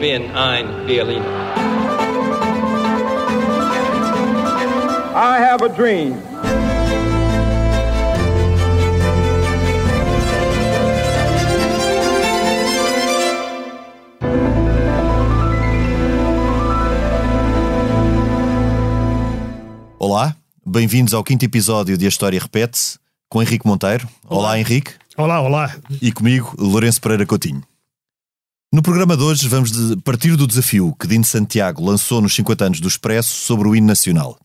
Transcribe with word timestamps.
bin 0.00 0.30
ein 0.34 0.86
Berliner. 0.86 1.24
I 5.14 5.38
have 5.38 5.62
a 5.62 5.68
dream. 5.68 6.16
Olá, 19.98 20.36
bem-vindos 20.66 21.14
ao 21.14 21.24
quinto 21.24 21.44
episódio 21.44 21.96
de 21.96 22.04
A 22.04 22.08
História 22.08 22.38
Repete-se, 22.38 22.98
com 23.28 23.40
Henrique 23.40 23.66
Monteiro. 23.66 24.06
Olá, 24.28 24.40
olá 24.40 24.58
Henrique. 24.58 24.92
Olá, 25.16 25.40
olá. 25.40 25.74
E 26.02 26.12
comigo, 26.12 26.54
Lourenço 26.58 27.00
Pereira 27.00 27.24
Coutinho. 27.24 27.62
No 28.74 28.82
programa 28.82 29.16
de 29.16 29.22
hoje 29.22 29.46
vamos 29.46 29.70
de 29.70 29.96
partir 30.02 30.34
do 30.34 30.48
desafio 30.48 30.92
que 30.98 31.06
Dino 31.06 31.22
Santiago 31.22 31.80
lançou 31.80 32.20
nos 32.20 32.34
50 32.34 32.64
anos 32.64 32.80
do 32.80 32.88
Expresso 32.88 33.32
sobre 33.32 33.68
o 33.68 33.76
hino 33.76 33.86
nacional. 33.86 34.36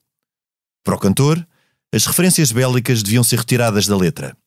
Para 0.83 0.93
o 0.93 0.99
cantor, 0.99 1.43
as 1.91 2.05
referências 2.05 2.52
bélicas 2.52 3.02
deviam 3.02 3.23
ser 3.23 3.39
retiradas 3.39 3.88
da 3.88 3.97
letra. 3.97 4.38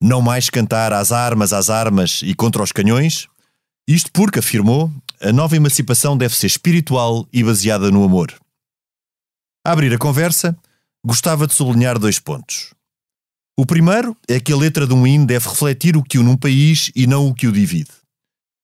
Não 0.00 0.22
mais 0.22 0.48
cantar 0.48 0.90
às 0.94 1.12
armas, 1.12 1.52
às 1.52 1.68
armas 1.68 2.22
e 2.24 2.32
contra 2.32 2.62
os 2.62 2.72
canhões, 2.72 3.28
isto 3.86 4.10
porque, 4.10 4.38
afirmou, 4.38 4.90
a 5.20 5.30
nova 5.30 5.54
emancipação 5.54 6.16
deve 6.16 6.34
ser 6.34 6.46
espiritual 6.46 7.28
e 7.30 7.44
baseada 7.44 7.90
no 7.90 8.04
amor. 8.04 8.32
A 9.66 9.72
abrir 9.72 9.92
a 9.92 9.98
conversa, 9.98 10.56
gostava 11.04 11.46
de 11.46 11.52
sublinhar 11.52 11.98
dois 11.98 12.18
pontos. 12.18 12.72
O 13.54 13.66
primeiro 13.66 14.16
é 14.26 14.40
que 14.40 14.50
a 14.50 14.56
letra 14.56 14.86
de 14.86 14.94
um 14.94 15.06
hino 15.06 15.26
deve 15.26 15.46
refletir 15.46 15.94
o 15.94 16.02
que 16.02 16.18
une 16.18 16.30
um 16.30 16.38
país 16.38 16.90
e 16.96 17.06
não 17.06 17.28
o 17.28 17.34
que 17.34 17.46
o 17.46 17.52
divide, 17.52 17.90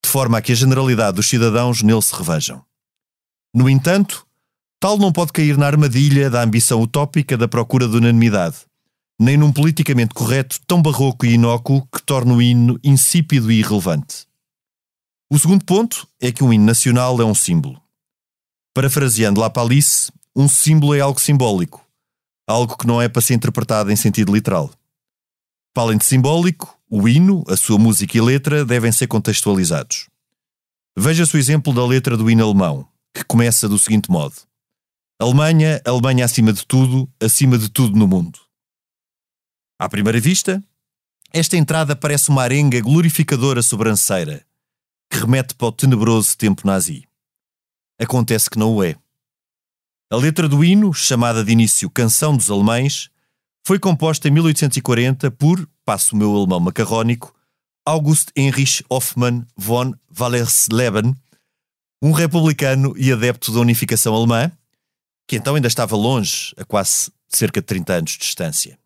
de 0.05 0.11
forma 0.11 0.39
a 0.39 0.43
que 0.43 0.53
a 0.53 0.55
generalidade 0.55 1.17
dos 1.17 1.29
cidadãos 1.29 1.83
nele 1.83 2.03
se 2.03 2.15
revejam. 2.15 2.65
No 3.55 3.69
entanto, 3.69 4.27
tal 4.79 4.97
não 4.97 5.13
pode 5.13 5.33
cair 5.33 5.57
na 5.59 5.67
armadilha 5.67 6.31
da 6.31 6.43
ambição 6.43 6.81
utópica 6.81 7.37
da 7.37 7.49
procura 7.49 7.87
de 7.89 7.97
unanimidade, 7.97 8.57
nem 9.21 9.37
num 9.37 9.53
politicamente 9.53 10.15
correto 10.15 10.59
tão 10.67 10.81
barroco 10.81 11.27
e 11.27 11.35
inócuo 11.35 11.87
que 11.93 12.03
torna 12.03 12.35
o 12.35 12.41
hino 12.41 12.79
insípido 12.83 13.53
e 13.53 13.59
irrelevante. 13.59 14.27
O 15.31 15.39
segundo 15.39 15.65
ponto 15.65 16.09
é 16.21 16.33
que 16.33 16.43
um 16.43 16.53
hino 16.53 16.65
nacional 16.65 17.21
é 17.21 17.25
um 17.25 17.35
símbolo. 17.35 17.81
Parafraseando 18.75 19.41
La 19.41 19.51
Palice, 19.51 20.11
um 20.35 20.49
símbolo 20.49 20.95
é 20.95 21.01
algo 21.01 21.21
simbólico, 21.21 21.85
algo 22.49 22.77
que 22.77 22.87
não 22.87 23.01
é 23.01 23.09
para 23.09 23.21
ser 23.21 23.35
interpretado 23.35 23.93
em 23.93 23.97
sentido 23.97 24.33
literal. 24.33 24.71
Para 25.75 25.85
além 25.85 25.99
de 25.99 26.05
simbólico, 26.05 26.80
o 26.91 27.09
hino, 27.09 27.45
a 27.49 27.57
sua 27.57 27.79
música 27.79 28.19
e 28.19 28.21
letra 28.21 28.65
devem 28.65 28.91
ser 28.91 29.07
contextualizados. 29.07 30.09
Veja-se 30.99 31.37
o 31.37 31.39
exemplo 31.39 31.73
da 31.73 31.87
letra 31.87 32.17
do 32.17 32.29
hino 32.29 32.45
alemão, 32.45 32.87
que 33.15 33.25
começa 33.25 33.69
do 33.69 33.79
seguinte 33.79 34.11
modo: 34.11 34.35
Alemanha, 35.21 35.81
Alemanha 35.87 36.25
acima 36.25 36.53
de 36.53 36.67
tudo, 36.67 37.09
acima 37.23 37.57
de 37.57 37.69
tudo 37.69 37.97
no 37.97 38.09
mundo. 38.09 38.41
À 39.79 39.89
primeira 39.89 40.21
vista, 40.21 40.63
esta 41.33 41.57
entrada 41.57 41.95
parece 41.95 42.29
uma 42.29 42.43
arenga 42.43 42.81
glorificadora 42.81 43.63
sobranceira, 43.63 44.45
que 45.09 45.21
remete 45.21 45.55
para 45.55 45.69
o 45.69 45.73
tenebroso 45.73 46.37
tempo 46.37 46.67
nazi. 46.67 47.05
Acontece 48.01 48.51
que 48.51 48.59
não 48.59 48.75
o 48.75 48.83
é. 48.83 48.97
A 50.11 50.17
letra 50.17 50.49
do 50.49 50.65
hino, 50.65 50.93
chamada 50.93 51.45
de 51.45 51.53
início 51.53 51.89
Canção 51.89 52.37
dos 52.37 52.51
Alemães, 52.51 53.11
foi 53.65 53.79
composta 53.79 54.27
em 54.27 54.33
1840 54.33 55.31
por, 55.31 55.69
passo 55.91 56.15
o 56.15 56.17
meu 56.17 56.37
alemão 56.37 56.61
macarrónico, 56.61 57.35
August 57.85 58.29
Heinrich 58.37 58.85
Hoffmann 58.89 59.45
von 59.57 59.93
Wallersleben, 60.17 61.17
um 62.01 62.13
republicano 62.13 62.97
e 62.97 63.11
adepto 63.11 63.53
da 63.53 63.59
unificação 63.59 64.15
alemã, 64.15 64.53
que 65.27 65.35
então 65.35 65.57
ainda 65.57 65.67
estava 65.67 65.97
longe, 65.97 66.55
a 66.57 66.65
quase 66.65 67.11
cerca 67.27 67.61
de 67.61 67.67
30 67.67 67.93
anos 67.93 68.13
de 68.13 68.19
distância. 68.19 68.79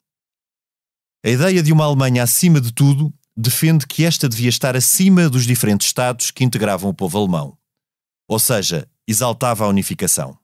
A 1.22 1.28
ideia 1.28 1.62
de 1.62 1.74
uma 1.74 1.84
Alemanha 1.84 2.22
acima 2.22 2.58
de 2.58 2.72
tudo 2.72 3.12
defende 3.36 3.86
que 3.86 4.02
esta 4.02 4.26
devia 4.26 4.48
estar 4.48 4.74
acima 4.74 5.28
dos 5.28 5.44
diferentes 5.44 5.88
Estados 5.88 6.30
que 6.30 6.42
integravam 6.42 6.88
o 6.88 6.94
povo 6.94 7.18
alemão, 7.18 7.58
ou 8.26 8.38
seja, 8.38 8.88
exaltava 9.06 9.66
a 9.66 9.68
unificação. 9.68 10.38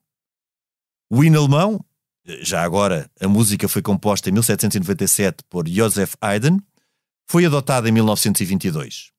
O 1.11 1.25
hino 1.25 1.39
alemão, 1.39 1.83
já 2.43 2.63
agora 2.63 3.11
a 3.21 3.29
música 3.29 3.69
foi 3.69 3.83
composta 3.83 4.29
em 4.29 4.33
1797 4.33 5.45
por 5.49 5.69
Joseph 5.69 6.15
Haydn, 6.21 6.59
foi 7.29 7.47
adotada 7.47 7.89
em 7.89 7.93
1922. 7.93 9.11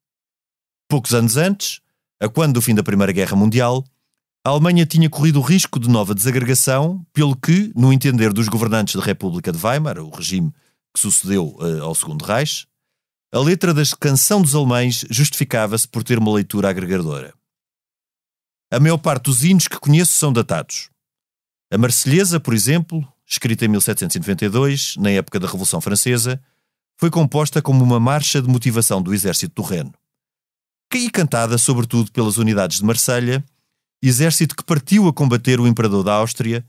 Poucos 0.89 1.13
anos 1.13 1.37
antes, 1.37 1.79
a 2.19 2.27
quando 2.27 2.55
do 2.55 2.61
fim 2.61 2.75
da 2.75 2.83
Primeira 2.83 3.11
Guerra 3.11 3.35
Mundial, 3.35 3.83
a 4.45 4.49
Alemanha 4.49 4.85
tinha 4.85 5.09
corrido 5.09 5.39
o 5.39 5.43
risco 5.43 5.79
de 5.79 5.87
nova 5.87 6.15
desagregação, 6.15 7.05
pelo 7.13 7.35
que, 7.35 7.71
no 7.75 7.93
entender 7.93 8.33
dos 8.33 8.47
governantes 8.47 8.95
da 8.95 9.01
República 9.01 9.51
de 9.51 9.57
Weimar, 9.57 9.99
o 9.99 10.09
regime 10.09 10.51
que 10.93 10.99
sucedeu 10.99 11.55
uh, 11.59 11.83
ao 11.83 11.95
Segundo 11.95 12.25
Reich, 12.25 12.65
a 13.33 13.39
letra 13.39 13.73
da 13.73 13.83
Canção 13.99 14.41
dos 14.41 14.55
Alemães 14.55 15.05
justificava-se 15.09 15.87
por 15.87 16.03
ter 16.03 16.17
uma 16.17 16.33
leitura 16.33 16.69
agregadora. 16.69 17.33
A 18.71 18.79
maior 18.79 18.97
parte 18.97 19.25
dos 19.25 19.43
hinos 19.43 19.67
que 19.67 19.79
conheço 19.79 20.13
são 20.13 20.33
datados. 20.33 20.89
A 21.73 21.77
Marselhesa, 21.77 22.37
por 22.37 22.53
exemplo, 22.53 23.07
escrita 23.25 23.63
em 23.63 23.69
1792, 23.69 24.97
na 24.97 25.09
época 25.11 25.39
da 25.39 25.47
Revolução 25.47 25.79
Francesa, 25.79 26.43
foi 26.99 27.09
composta 27.09 27.61
como 27.61 27.81
uma 27.81 27.97
marcha 27.97 28.41
de 28.41 28.49
motivação 28.49 29.01
do 29.01 29.13
exército 29.13 29.55
do 29.55 29.65
Reno. 29.65 29.93
E 30.93 31.09
cantada 31.09 31.57
sobretudo 31.57 32.11
pelas 32.11 32.35
unidades 32.35 32.79
de 32.79 32.85
Marselha, 32.85 33.41
exército 34.03 34.53
que 34.53 34.65
partiu 34.65 35.07
a 35.07 35.13
combater 35.13 35.61
o 35.61 35.65
imperador 35.65 36.03
da 36.03 36.13
Áustria, 36.13 36.65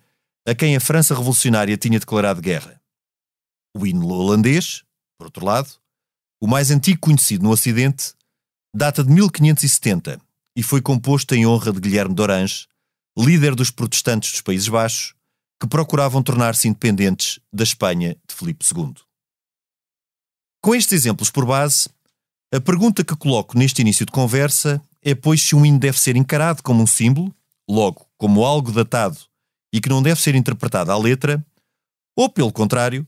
a 0.47 0.55
quem 0.55 0.77
a 0.77 0.81
França 0.81 1.17
revolucionária 1.17 1.77
tinha 1.77 1.99
declarado 1.99 2.41
guerra. 2.41 2.81
O 3.77 3.85
hino 3.85 4.07
holandês, 4.07 4.85
por 5.19 5.25
outro 5.25 5.45
lado, 5.45 5.69
o 6.41 6.47
mais 6.47 6.71
antigo 6.71 7.01
conhecido 7.01 7.43
no 7.43 7.51
Ocidente, 7.51 8.15
data 8.73 9.03
de 9.03 9.11
1570 9.11 10.21
e 10.55 10.63
foi 10.63 10.81
composto 10.81 11.35
em 11.35 11.45
honra 11.45 11.73
de 11.73 11.81
Guilherme 11.81 12.15
de 12.15 12.23
Orange, 12.23 12.69
líder 13.19 13.55
dos 13.55 13.71
protestantes 13.71 14.33
dos 14.33 14.41
Países 14.41 14.69
Baixos, 14.69 15.15
que 15.61 15.67
procuravam 15.67 16.23
tornar-se 16.23 16.67
independentes 16.69 17.39
da 17.53 17.63
Espanha 17.63 18.17
de 18.27 18.35
Filipe 18.35 18.65
II. 18.65 18.95
Com 20.61 20.75
estes 20.75 20.93
exemplos 20.93 21.31
por 21.31 21.45
base, 21.45 21.89
a 22.53 22.61
pergunta 22.61 23.05
que 23.05 23.17
coloco 23.17 23.59
neste 23.59 23.81
início 23.83 24.05
de 24.07 24.13
conversa 24.13 24.83
é, 25.03 25.15
pois, 25.15 25.43
se 25.43 25.57
um 25.57 25.67
hino 25.67 25.79
deve 25.79 25.99
ser 25.99 26.17
encarado 26.17 26.63
como 26.63 26.83
um 26.83 26.87
símbolo, 26.87 27.35
logo, 27.69 28.07
como 28.17 28.45
algo 28.45 28.71
datado 28.71 29.19
e 29.73 29.81
que 29.81 29.89
não 29.89 30.03
deve 30.03 30.21
ser 30.21 30.35
interpretado 30.35 30.93
à 30.93 30.99
letra, 30.99 31.45
ou, 32.15 32.29
pelo 32.29 32.53
contrário, 32.53 33.07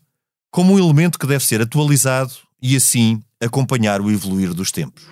como 0.50 0.74
um 0.74 0.78
elemento 0.78 1.18
que 1.18 1.26
deve 1.26 1.44
ser 1.44 1.60
atualizado 1.60 2.32
e, 2.60 2.74
assim, 2.74 3.22
acompanhar 3.40 4.00
o 4.00 4.10
evoluir 4.10 4.54
dos 4.54 4.72
tempos. 4.72 5.04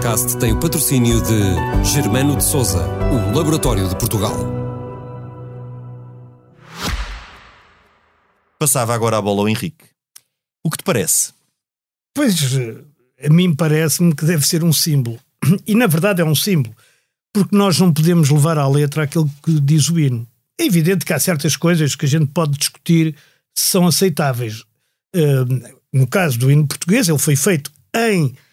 Podcast 0.00 0.38
tem 0.38 0.50
o 0.50 0.58
patrocínio 0.58 1.20
de 1.20 1.92
Germano 1.92 2.34
de 2.34 2.42
Souza, 2.42 2.82
o 2.82 3.36
Laboratório 3.36 3.86
de 3.86 3.94
Portugal. 3.98 4.34
Passava 8.58 8.94
agora 8.94 9.18
a 9.18 9.22
bola 9.22 9.42
ao 9.42 9.48
Henrique. 9.48 9.84
O 10.64 10.70
que 10.70 10.78
te 10.78 10.84
parece? 10.84 11.34
Pois, 12.14 12.34
a 13.22 13.28
mim 13.28 13.54
parece-me 13.54 14.14
que 14.14 14.24
deve 14.24 14.46
ser 14.46 14.64
um 14.64 14.72
símbolo. 14.72 15.18
E 15.66 15.74
na 15.74 15.86
verdade 15.86 16.22
é 16.22 16.24
um 16.24 16.34
símbolo, 16.34 16.74
porque 17.30 17.54
nós 17.54 17.78
não 17.78 17.92
podemos 17.92 18.30
levar 18.30 18.56
à 18.56 18.66
letra 18.66 19.02
aquilo 19.02 19.30
que 19.44 19.60
diz 19.60 19.90
o 19.90 20.00
hino. 20.00 20.26
É 20.58 20.64
evidente 20.64 21.04
que 21.04 21.12
há 21.12 21.18
certas 21.18 21.56
coisas 21.56 21.94
que 21.94 22.06
a 22.06 22.08
gente 22.08 22.26
pode 22.32 22.56
discutir 22.56 23.14
se 23.54 23.66
são 23.66 23.86
aceitáveis. 23.86 24.64
no 25.92 26.06
caso 26.06 26.38
do 26.38 26.50
hino 26.50 26.66
português, 26.66 27.06
ele 27.06 27.18
foi 27.18 27.36
feito 27.36 27.70
em 27.94 28.34
eh, 28.34 28.49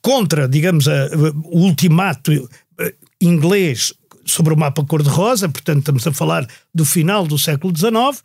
contra, 0.00 0.48
digamos, 0.48 0.86
a, 0.88 1.08
o 1.44 1.60
ultimato 1.60 2.32
eh, 2.78 2.94
inglês 3.20 3.92
sobre 4.24 4.52
o 4.52 4.56
mapa 4.56 4.84
cor-de-rosa, 4.84 5.48
portanto 5.48 5.78
estamos 5.78 6.06
a 6.06 6.12
falar 6.12 6.46
do 6.74 6.84
final 6.84 7.26
do 7.26 7.38
século 7.38 7.76
XIX, 7.76 8.22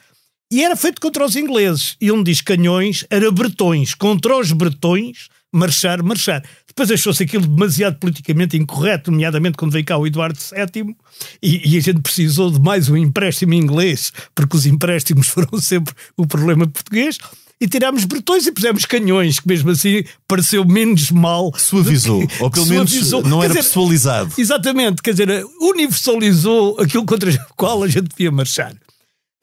e 0.51 0.63
era 0.63 0.75
feito 0.75 0.99
contra 0.99 1.25
os 1.25 1.35
ingleses. 1.35 1.95
E 2.01 2.11
um 2.11 2.21
diz 2.21 2.41
canhões, 2.41 3.05
era 3.09 3.31
bretões, 3.31 3.93
contra 3.93 4.37
os 4.37 4.51
bretões, 4.51 5.29
marchar, 5.53 6.03
marchar. 6.03 6.43
Depois 6.67 6.89
achou-se 6.89 7.23
aquilo 7.23 7.45
demasiado 7.45 7.97
politicamente 7.99 8.57
incorreto, 8.57 9.11
nomeadamente 9.11 9.57
quando 9.57 9.71
veio 9.71 9.85
cá 9.85 9.97
o 9.97 10.07
Eduardo 10.07 10.39
VII, 10.39 10.95
e, 11.41 11.73
e, 11.73 11.77
a 11.77 11.81
gente 11.81 12.01
precisou 12.01 12.49
de 12.49 12.59
mais 12.59 12.89
um 12.89 12.97
empréstimo 12.97 13.53
inglês, 13.53 14.11
porque 14.33 14.55
os 14.55 14.65
empréstimos 14.65 15.27
foram 15.29 15.59
sempre 15.59 15.93
o 16.17 16.25
problema 16.25 16.67
português 16.67 17.17
e 17.61 17.67
tirámos 17.67 18.05
bretões 18.05 18.47
e 18.47 18.51
pusemos 18.51 18.85
canhões, 18.85 19.39
que 19.39 19.47
mesmo 19.47 19.69
assim 19.69 20.03
pareceu 20.27 20.65
menos 20.65 21.11
mal. 21.11 21.53
Suavizou, 21.55 22.23
ou 22.39 22.49
pelo 22.49 22.65
suavizou. 22.65 23.19
menos 23.19 23.31
não 23.31 23.39
quer 23.39 23.45
era 23.45 23.53
dizer, 23.53 23.69
pessoalizado. 23.69 24.33
Exatamente, 24.35 25.01
quer 25.03 25.11
dizer, 25.11 25.45
universalizou 25.61 26.81
aquilo 26.81 27.05
contra 27.05 27.29
o 27.29 27.37
qual 27.55 27.83
a 27.83 27.87
gente 27.87 28.09
devia 28.09 28.31
marchar. 28.31 28.73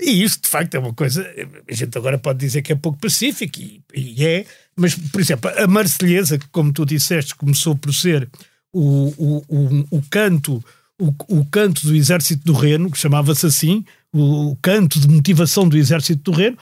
E 0.00 0.22
isso, 0.22 0.40
de 0.42 0.48
facto, 0.48 0.74
é 0.74 0.80
uma 0.80 0.92
coisa. 0.92 1.24
A 1.68 1.74
gente 1.74 1.96
agora 1.96 2.18
pode 2.18 2.40
dizer 2.40 2.62
que 2.62 2.72
é 2.72 2.76
pouco 2.76 2.98
pacífico, 2.98 3.60
e, 3.60 3.80
e 3.94 4.24
é, 4.24 4.44
Mas, 4.76 4.96
por 4.96 5.20
exemplo, 5.20 5.50
a 5.56 5.66
Marselhesa, 5.68 6.38
que, 6.38 6.48
como 6.48 6.72
tu 6.72 6.84
disseste, 6.84 7.36
começou 7.36 7.76
por 7.76 7.94
ser 7.94 8.28
o, 8.72 9.14
o, 9.16 9.44
o, 9.48 9.86
o 9.98 10.02
canto 10.10 10.62
o, 11.00 11.14
o, 11.28 11.44
canto 11.44 11.86
do 11.86 11.94
Exército 11.94 12.44
do 12.44 12.52
Reno, 12.52 12.90
que 12.90 12.98
chamava-se 12.98 13.46
assim, 13.46 13.84
o, 14.12 14.50
o, 14.50 14.56
canto 14.56 14.98
de 14.98 15.06
motivação 15.06 15.68
do 15.68 15.76
Exército 15.76 16.32
do 16.32 16.36
Reno, 16.36 16.58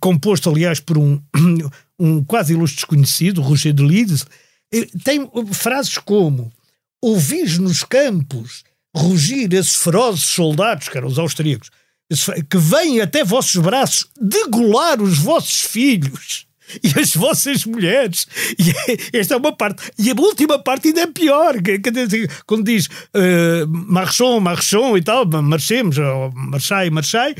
composto, 0.00 0.50
aliás, 0.50 0.80
por 0.80 0.98
um, 0.98 1.20
um 1.98 2.24
quase 2.24 2.52
ilustre 2.52 2.76
desconhecido, 2.76 3.42
Roger 3.42 3.72
de 3.72 3.84
Lides, 3.84 4.24
tem 5.04 5.28
frases 5.52 5.98
como 5.98 6.52
ouvis 7.00 7.58
nos 7.58 7.84
campos 7.84 8.64
rugir 8.94 9.52
esses 9.52 9.76
ferozes 9.76 10.24
soldados, 10.24 10.88
que 10.88 10.96
eram 10.96 11.08
os 11.08 11.18
austríacos, 11.18 11.70
que 12.50 12.58
vêm 12.58 13.00
até 13.00 13.22
vossos 13.22 13.62
braços 13.62 14.08
degolar 14.20 15.00
os 15.00 15.18
vossos 15.18 15.62
filhos 15.62 16.46
e 16.82 16.98
as 16.98 17.14
vossas 17.14 17.64
mulheres. 17.64 18.26
E 18.58 18.70
é, 18.70 19.18
esta 19.18 19.34
é 19.34 19.36
uma 19.36 19.54
parte. 19.54 19.90
E 19.98 20.10
a 20.10 20.14
última 20.14 20.58
parte 20.58 20.88
ainda 20.88 21.02
é 21.02 21.06
pior. 21.06 21.60
Que, 21.62 21.80
quando 22.46 22.64
diz 22.64 22.86
uh, 22.86 23.66
marchon, 23.68 24.40
marchon 24.40 24.96
e 24.96 25.02
tal, 25.02 25.26
marchemos, 25.26 25.96
marchai, 26.34 26.90
marchai, 26.90 27.34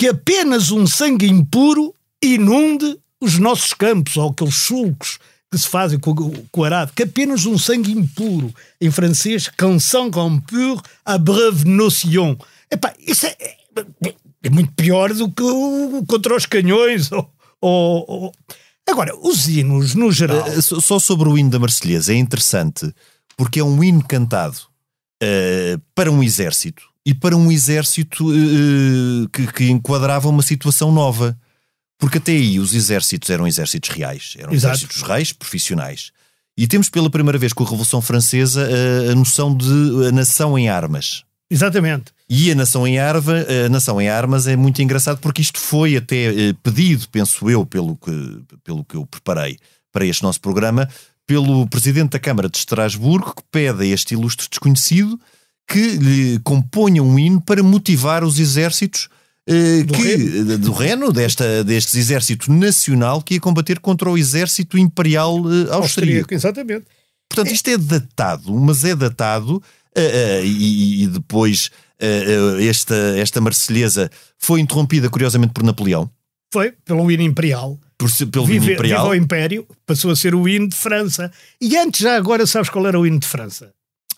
que 0.00 0.08
apenas 0.08 0.70
um 0.70 0.86
sangue 0.86 1.28
impuro 1.28 1.94
inunde 2.22 2.98
os 3.20 3.36
nossos 3.36 3.74
campos, 3.74 4.16
ou 4.16 4.30
aqueles 4.30 4.54
sulcos 4.54 5.18
que 5.52 5.58
se 5.58 5.68
fazem 5.68 5.98
com, 5.98 6.14
o 6.56 6.64
arado, 6.64 6.92
que 6.96 7.02
apenas 7.02 7.44
um 7.44 7.58
sangue 7.58 7.92
impuro, 7.92 8.50
em 8.80 8.90
francês, 8.90 9.50
qu'un 9.58 9.78
sang 9.78 10.10
impur 10.18 10.80
à 11.04 11.18
breve 11.18 11.66
notion. 11.66 12.34
Epá, 12.70 12.94
isso 12.98 13.26
é, 13.26 13.36
é, 13.42 14.14
é, 14.42 14.48
muito 14.48 14.72
pior 14.72 15.12
do 15.12 15.30
que 15.30 15.42
o, 15.42 16.02
contra 16.08 16.34
os 16.34 16.46
canhões. 16.46 17.12
Ou, 17.12 17.30
ou, 17.60 18.04
ou... 18.08 18.34
Agora, 18.88 19.14
os 19.20 19.48
hinos, 19.48 19.94
no 19.94 20.10
geral. 20.10 20.48
Uh, 20.48 20.80
só 20.80 20.98
sobre 20.98 21.28
o 21.28 21.36
hino 21.36 21.50
da 21.50 21.58
Marselhesa, 21.58 22.14
é 22.14 22.16
interessante, 22.16 22.90
porque 23.36 23.60
é 23.60 23.62
um 23.62 23.84
hino 23.84 24.02
cantado 24.02 24.56
uh, 25.22 25.78
para 25.94 26.10
um 26.10 26.22
exército 26.22 26.89
e 27.04 27.14
para 27.14 27.36
um 27.36 27.50
exército 27.50 28.28
uh, 28.28 29.28
que, 29.30 29.46
que 29.52 29.70
enquadrava 29.70 30.28
uma 30.28 30.42
situação 30.42 30.92
nova. 30.92 31.38
Porque 31.98 32.18
até 32.18 32.32
aí 32.32 32.58
os 32.58 32.74
exércitos 32.74 33.28
eram 33.28 33.46
exércitos 33.46 33.90
reais, 33.90 34.34
eram 34.38 34.52
Exato. 34.52 34.74
exércitos 34.74 35.02
reis, 35.02 35.32
profissionais. 35.32 36.12
E 36.56 36.66
temos 36.66 36.88
pela 36.88 37.10
primeira 37.10 37.38
vez 37.38 37.52
com 37.52 37.62
a 37.62 37.66
Revolução 37.66 38.00
Francesa 38.00 38.66
a, 38.66 39.12
a 39.12 39.14
noção 39.14 39.54
de 39.54 40.08
a 40.08 40.12
nação 40.12 40.58
em 40.58 40.68
armas. 40.68 41.24
Exatamente. 41.50 42.12
E 42.28 42.50
a 42.52 42.54
nação 42.54 42.86
em, 42.86 42.98
arva, 42.98 43.44
a 43.66 43.68
nação 43.68 44.00
em 44.00 44.08
armas 44.08 44.46
é 44.46 44.54
muito 44.54 44.80
engraçado 44.80 45.18
porque 45.18 45.42
isto 45.42 45.58
foi 45.58 45.96
até 45.96 46.26
eh, 46.26 46.52
pedido, 46.62 47.08
penso 47.08 47.50
eu, 47.50 47.66
pelo 47.66 47.96
que, 47.96 48.40
pelo 48.62 48.84
que 48.84 48.94
eu 48.94 49.04
preparei 49.04 49.58
para 49.92 50.06
este 50.06 50.22
nosso 50.22 50.40
programa, 50.40 50.88
pelo 51.26 51.66
presidente 51.66 52.10
da 52.10 52.20
Câmara 52.20 52.48
de 52.48 52.56
Estrasburgo, 52.56 53.34
que 53.34 53.42
pede 53.50 53.82
a 53.82 53.86
este 53.86 54.14
ilustre 54.14 54.48
desconhecido 54.48 55.18
que 55.70 55.78
lhe 55.78 56.40
componha 56.40 57.00
um 57.00 57.16
hino 57.16 57.40
para 57.40 57.62
motivar 57.62 58.24
os 58.24 58.40
exércitos 58.40 59.08
uh, 59.48 59.84
do, 59.84 59.94
que, 59.94 60.02
Reno. 60.02 60.58
do 60.58 60.72
Reno, 60.72 61.12
desta, 61.12 61.62
deste 61.62 61.96
exército 61.96 62.52
nacional 62.52 63.22
que 63.22 63.34
ia 63.34 63.40
combater 63.40 63.78
contra 63.78 64.10
o 64.10 64.18
exército 64.18 64.76
imperial 64.76 65.36
uh, 65.36 65.46
austríaco. 65.46 65.76
austríaco. 65.76 66.34
Exatamente. 66.34 66.86
Portanto, 67.28 67.54
isto 67.54 67.70
é 67.70 67.78
datado, 67.78 68.52
mas 68.52 68.84
é 68.84 68.96
datado 68.96 69.58
uh, 69.58 70.44
e, 70.44 71.04
e, 71.04 71.06
depois 71.06 71.70
esta, 72.66 72.96
esta 73.18 73.42
Marselhesa 73.42 74.10
foi 74.38 74.60
interrompida 74.60 75.10
curiosamente 75.10 75.52
por 75.52 75.62
Napoleão. 75.62 76.10
Foi, 76.50 76.72
pelo 76.84 77.10
hino 77.10 77.22
imperial. 77.22 77.78
Por, 77.98 78.10
pelo 78.32 78.46
Vive, 78.46 78.64
hino 78.64 78.72
imperial. 78.72 79.02
Vive 79.02 79.08
ao 79.08 79.22
Império, 79.22 79.66
passou 79.84 80.10
a 80.10 80.16
ser 80.16 80.34
o 80.34 80.48
hino 80.48 80.66
de 80.66 80.74
França. 80.74 81.30
E 81.60 81.76
antes, 81.76 82.00
já 82.00 82.16
agora, 82.16 82.46
sabes 82.46 82.70
qual 82.70 82.86
era 82.86 82.98
o 82.98 83.06
hino 83.06 83.20
de 83.20 83.26
França? 83.26 83.70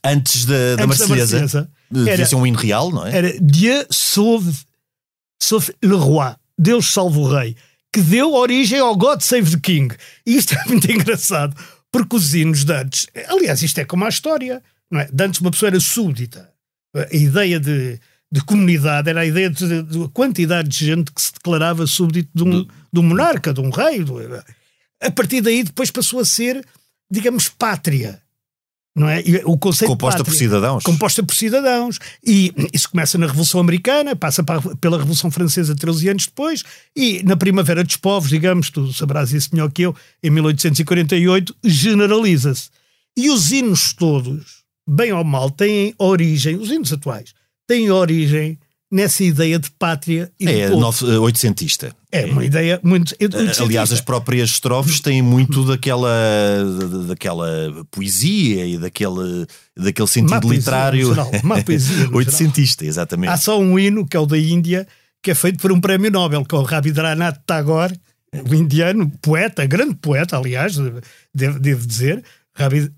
Antes 0.05 0.45
da, 0.45 0.77
da 0.77 0.87
Marselhesa. 0.87 1.71
Devia 1.91 2.27
ser 2.27 2.35
um 2.35 2.47
hino 2.47 2.59
real, 2.59 2.91
não 2.91 3.07
é? 3.07 3.17
Era 3.17 3.41
Dieu 3.41 3.87
sauve 3.91 4.53
sauve 5.43 5.75
le 5.83 5.95
roi, 5.95 6.35
Deus 6.57 6.93
salva 6.93 7.19
o 7.19 7.29
rei, 7.29 7.57
que 7.93 8.01
deu 8.01 8.33
origem 8.33 8.79
ao 8.79 8.97
God 8.97 9.21
Save 9.21 9.51
the 9.51 9.61
King. 9.61 9.95
E 10.25 10.37
isto 10.37 10.55
é 10.59 10.65
muito 10.67 10.91
engraçado, 10.91 11.57
porque 11.91 12.17
os 12.17 12.35
hinos 12.35 12.65
de 12.65 12.73
antes, 12.73 13.07
aliás, 13.29 13.63
isto 13.63 13.79
é 13.79 13.85
como 13.85 14.05
a 14.05 14.09
história, 14.09 14.63
não 14.91 15.01
é? 15.01 15.09
De 15.13 15.25
antes 15.25 15.41
uma 15.41 15.51
pessoa 15.51 15.69
era 15.69 15.81
súdita. 15.81 16.51
A 16.95 17.15
ideia 17.15 17.59
de, 17.59 17.99
de 18.31 18.41
comunidade 18.45 19.11
era 19.11 19.21
a 19.21 19.27
ideia 19.27 19.51
de, 19.51 19.83
de, 19.83 20.09
quantidade 20.09 20.69
de 20.69 20.87
gente 20.87 21.11
que 21.11 21.21
se 21.21 21.33
declarava 21.33 21.87
súdito 21.87 22.31
de 22.35 22.43
um, 22.45 22.65
de 22.65 23.01
um 23.01 23.03
monarca, 23.03 23.53
de 23.53 23.61
um 23.61 23.71
rei. 23.71 24.05
a 25.03 25.11
partir 25.11 25.41
daí 25.41 25.65
depois 25.65 25.91
passou 25.91 26.21
a 26.21 26.25
ser, 26.25 26.65
digamos, 27.11 27.49
pátria 27.49 28.22
não 28.95 29.09
é? 29.09 29.23
o 29.45 29.57
conceito 29.57 29.91
composta 29.91 30.19
pátria, 30.19 30.25
por 30.33 30.39
cidadãos. 30.39 30.85
Composta 30.85 31.23
por 31.23 31.35
cidadãos. 31.35 31.99
E 32.25 32.53
isso 32.73 32.91
começa 32.91 33.17
na 33.17 33.27
Revolução 33.27 33.61
Americana, 33.61 34.15
passa 34.15 34.45
pela 34.81 34.99
Revolução 34.99 35.31
Francesa 35.31 35.75
13 35.75 36.11
anos 36.11 36.27
depois, 36.27 36.63
e 36.95 37.23
na 37.23 37.37
Primavera 37.37 37.83
dos 37.83 37.97
Povos, 37.97 38.29
digamos, 38.29 38.71
tu 38.71 38.93
sabrás 38.93 39.33
isso 39.33 39.51
melhor 39.53 39.71
que 39.71 39.83
eu, 39.83 39.97
em 40.23 40.31
1848, 40.31 41.57
generaliza-se. 41.65 42.71
E 43.17 43.31
os 43.31 43.51
hinos 43.51 43.95
todos, 43.95 44.63
bem 44.87 45.13
ou 45.13 45.25
mal, 45.25 45.51
têm 45.51 45.95
origem, 45.99 46.57
os 46.57 46.71
hinos 46.71 46.93
atuais, 46.93 47.35
têm 47.67 47.91
origem 47.91 48.59
nessa 48.93 49.25
ideia 49.25 49.59
de 49.59 49.71
pátria 49.71 50.31
e 50.39 50.47
é, 50.47 50.67
de 50.67 50.73
povo. 50.73 51.11
É, 51.11 51.19
oitocentista. 51.19 51.97
É 52.13 52.27
uma 52.27 52.45
ideia 52.45 52.79
muito. 52.83 53.17
Aliás, 53.59 53.91
as 53.91 54.03
próprias 54.03 54.51
estrofes 54.51 55.01
têm 55.01 55.23
muito 55.23 55.65
daquela, 55.65 56.11
daquela 57.09 57.49
poesia 57.91 58.67
e 58.67 58.77
daquele, 58.77 59.47
daquele 59.75 60.09
sentido 60.09 60.47
má 60.47 60.55
literário. 60.55 61.15
Má 61.43 61.63
poesia. 61.63 62.09
Oitocentista, 62.13 62.85
exatamente. 62.85 63.31
Há 63.31 63.39
só 63.39 63.59
um 63.59 63.79
hino, 63.79 64.07
que 64.07 64.15
é 64.15 64.21
o 64.21 64.27
da 64.27 64.37
Índia, 64.37 64.87
que 65.23 65.31
é 65.31 65.35
feito 65.35 65.59
por 65.59 65.73
um 65.73 65.81
prémio 65.81 66.11
Nobel, 66.11 66.45
que 66.45 66.55
é 66.55 66.59
o 66.59 66.63
Rabindranath 66.63 67.41
Tagore, 67.47 67.99
o 68.35 68.55
indiano, 68.55 69.11
poeta, 69.23 69.65
grande 69.65 69.95
poeta, 69.95 70.37
aliás, 70.37 70.77
devo, 71.35 71.59
devo 71.59 71.87
dizer, 71.87 72.23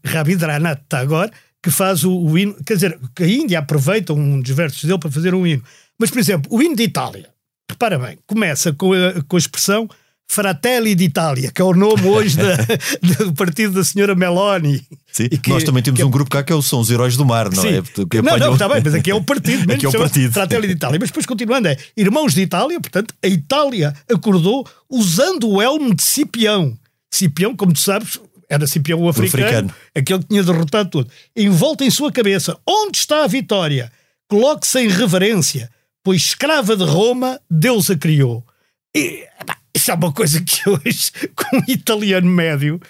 Rabindranath 0.05 0.83
Tagore, 0.89 1.31
que 1.65 1.71
faz 1.71 2.05
o, 2.05 2.13
o 2.13 2.37
hino. 2.37 2.55
Quer 2.67 2.75
dizer, 2.75 2.99
que 3.15 3.23
a 3.23 3.27
Índia 3.27 3.59
aproveita 3.61 4.13
um 4.13 4.41
dos 4.41 4.51
versos 4.51 4.85
dele 4.85 4.99
para 4.99 5.11
fazer 5.11 5.35
um 5.35 5.47
hino. 5.47 5.63
Mas, 5.99 6.11
por 6.11 6.19
exemplo, 6.19 6.51
o 6.53 6.63
hino 6.63 6.77
de 6.77 6.83
Itália 6.83 7.35
repara 7.71 7.99
bem, 7.99 8.19
começa 8.27 8.73
com 8.73 8.93
a, 8.93 9.23
com 9.27 9.37
a 9.37 9.39
expressão 9.39 9.89
Fratelli 10.27 10.95
d'Italia, 10.95 11.53
que 11.53 11.61
é 11.61 11.65
o 11.65 11.75
nome 11.75 12.07
hoje 12.07 12.37
da, 12.37 12.57
do 13.25 13.33
partido 13.35 13.75
da 13.75 13.85
senhora 13.85 14.15
Meloni. 14.15 14.83
Sim, 15.13 15.29
que, 15.29 15.51
nós 15.51 15.63
também 15.63 15.83
temos 15.83 16.01
um 16.01 16.11
grupo 16.11 16.31
cá 16.31 16.43
que 16.43 16.53
é 16.53 16.63
são 16.63 16.81
os 16.81 16.91
Heróis 16.91 17.17
do 17.17 17.25
Mar, 17.25 17.51
não 17.51 17.63
sim. 17.63 17.77
é? 17.77 17.83
Porque 17.83 18.23
não, 18.23 18.37
não, 18.39 18.55
está 18.55 18.69
bem, 18.69 18.83
mas 18.83 18.95
aqui 18.95 19.11
é 19.11 19.15
o 19.15 19.23
partido. 19.23 19.71
aqui 19.71 19.87
é 19.87 19.89
o 19.89 19.93
partido. 19.93 20.33
Fratelli 20.33 20.67
d'Italia. 20.67 20.99
Mas 20.99 21.11
depois 21.11 21.27
continuando, 21.27 21.69
é 21.69 21.77
Irmãos 21.97 22.35
de 22.35 22.41
Itália, 22.41 22.81
portanto, 22.81 23.15
a 23.23 23.29
Itália 23.29 23.95
acordou 24.11 24.67
usando 24.89 25.49
o 25.49 25.61
elmo 25.61 25.95
de 25.95 26.03
Cipião. 26.03 26.77
Cipião, 27.13 27.55
como 27.55 27.73
tu 27.73 27.81
sabes, 27.81 28.19
era 28.49 28.67
Cipião 28.67 29.01
o 29.01 29.09
africano, 29.09 29.43
o 29.43 29.47
africano, 29.47 29.75
aquele 29.95 30.19
que 30.21 30.29
tinha 30.29 30.43
derrotado 30.43 30.89
tudo. 30.89 31.11
Envolta 31.37 31.85
em 31.85 31.91
sua 31.91 32.11
cabeça, 32.11 32.57
onde 32.67 32.99
está 32.99 33.25
a 33.25 33.27
vitória? 33.29 33.93
Coloque-se 34.27 34.81
em 34.81 34.89
reverência 34.89 35.71
pois 36.05 36.23
escrava 36.23 36.77
de 36.77 36.85
Roma, 36.85 37.41
Deus 37.51 37.91
a 37.91 37.97
criou. 37.97 38.47
E, 38.95 39.27
isso 39.75 39.91
é 39.91 39.95
uma 39.95 40.13
coisa 40.13 40.41
que 40.41 40.71
hoje, 40.71 41.11
com 41.35 41.57
um 41.57 41.63
italiano 41.67 42.31
médio, 42.31 42.81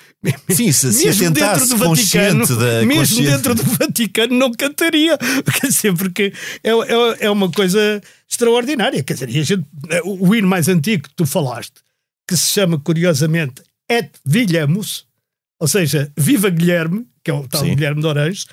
Sim, 0.51 0.71
se, 0.71 0.93
se 0.93 1.07
mesmo 1.07 1.31
dentro 1.31 1.67
do 1.67 1.77
Vaticano, 1.79 2.47
mesmo 2.87 3.23
dentro 3.25 3.55
do 3.55 3.63
Vaticano, 3.63 4.35
não 4.35 4.53
cantaria. 4.53 5.17
Quer 5.61 5.69
dizer, 5.69 5.95
porque 5.95 6.35
é, 6.63 6.71
é, 6.71 7.27
é 7.27 7.31
uma 7.31 7.51
coisa 7.51 8.03
extraordinária. 8.29 9.03
Quer 9.03 9.15
dizer, 9.15 9.31
gente, 9.31 9.65
o 10.05 10.35
hino 10.35 10.47
mais 10.47 10.69
antigo 10.69 11.05
que 11.05 11.15
tu 11.15 11.25
falaste, 11.25 11.81
que 12.29 12.37
se 12.37 12.49
chama 12.49 12.79
curiosamente 12.79 13.63
Et 13.89 14.11
Vilhamos, 14.25 15.07
ou 15.59 15.69
seja, 15.69 16.13
Viva 16.17 16.51
Guilherme, 16.51 17.07
que 17.25 17.31
é 17.31 17.35
o 17.35 17.49
tal 17.49 17.63
Sim. 17.63 17.75
Guilherme 17.75 18.03
de 18.03 18.07
Orange, 18.07 18.47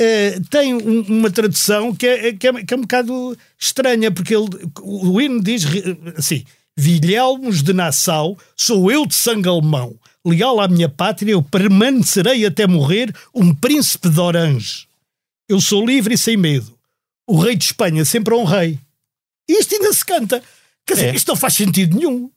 Uh, 0.00 0.40
tem 0.48 0.72
um, 0.72 1.02
uma 1.02 1.30
tradução 1.30 1.94
que 1.94 2.06
é, 2.06 2.32
que, 2.32 2.48
é, 2.48 2.64
que 2.64 2.72
é 2.72 2.76
um 2.76 2.80
bocado 2.80 3.36
estranha, 3.58 4.10
porque 4.10 4.34
ele, 4.34 4.48
o 4.80 5.20
hino 5.20 5.42
diz 5.42 5.64
assim: 6.16 6.42
Vilhelmos 6.74 7.62
de 7.62 7.74
Nassau, 7.74 8.38
sou 8.56 8.90
eu 8.90 9.04
de 9.04 9.14
sangue 9.14 9.48
alemão, 9.48 9.94
leal 10.24 10.58
à 10.58 10.66
minha 10.66 10.88
pátria, 10.88 11.32
eu 11.32 11.42
permanecerei 11.42 12.46
até 12.46 12.66
morrer, 12.66 13.14
um 13.34 13.54
príncipe 13.54 14.08
de 14.08 14.18
Orange. 14.18 14.86
Eu 15.46 15.60
sou 15.60 15.84
livre 15.84 16.14
e 16.14 16.18
sem 16.18 16.36
medo. 16.36 16.72
O 17.26 17.38
rei 17.38 17.54
de 17.54 17.64
Espanha 17.64 18.02
sempre 18.04 18.34
é 18.34 18.36
um 18.38 18.44
rei. 18.44 18.78
E 19.46 19.60
isto 19.60 19.74
ainda 19.74 19.92
se 19.92 20.04
canta. 20.04 20.42
Quer 20.86 20.94
dizer, 20.94 21.08
é. 21.08 21.14
isto 21.14 21.28
não 21.28 21.36
faz 21.36 21.54
sentido 21.54 21.96
nenhum. 21.96 22.30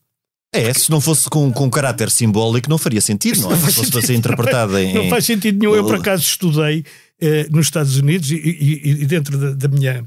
É, 0.52 0.72
se 0.74 0.92
não 0.92 1.02
fosse 1.02 1.30
com, 1.30 1.52
com 1.52 1.70
caráter 1.70 2.12
simbólico, 2.12 2.70
não 2.70 2.78
faria 2.78 3.02
sentido, 3.02 3.42
não, 3.42 3.54
é? 3.54 3.56
Se 3.56 3.62
fosse 3.62 3.86
sentido, 3.86 4.06
ser 4.06 4.14
interpretado 4.14 4.78
em. 4.78 4.94
Não 4.94 5.10
faz 5.10 5.26
sentido 5.26 5.58
nenhum. 5.58 5.76
Eu, 5.76 5.84
por 5.84 5.96
acaso, 5.96 6.22
estudei 6.22 6.86
eh, 7.24 7.48
nos 7.50 7.68
Estados 7.68 7.96
Unidos 7.98 8.30
e, 8.32 8.36
e, 8.36 9.02
e 9.02 9.06
dentro 9.06 9.38
da, 9.38 9.52
da, 9.54 9.68
minha, 9.70 10.06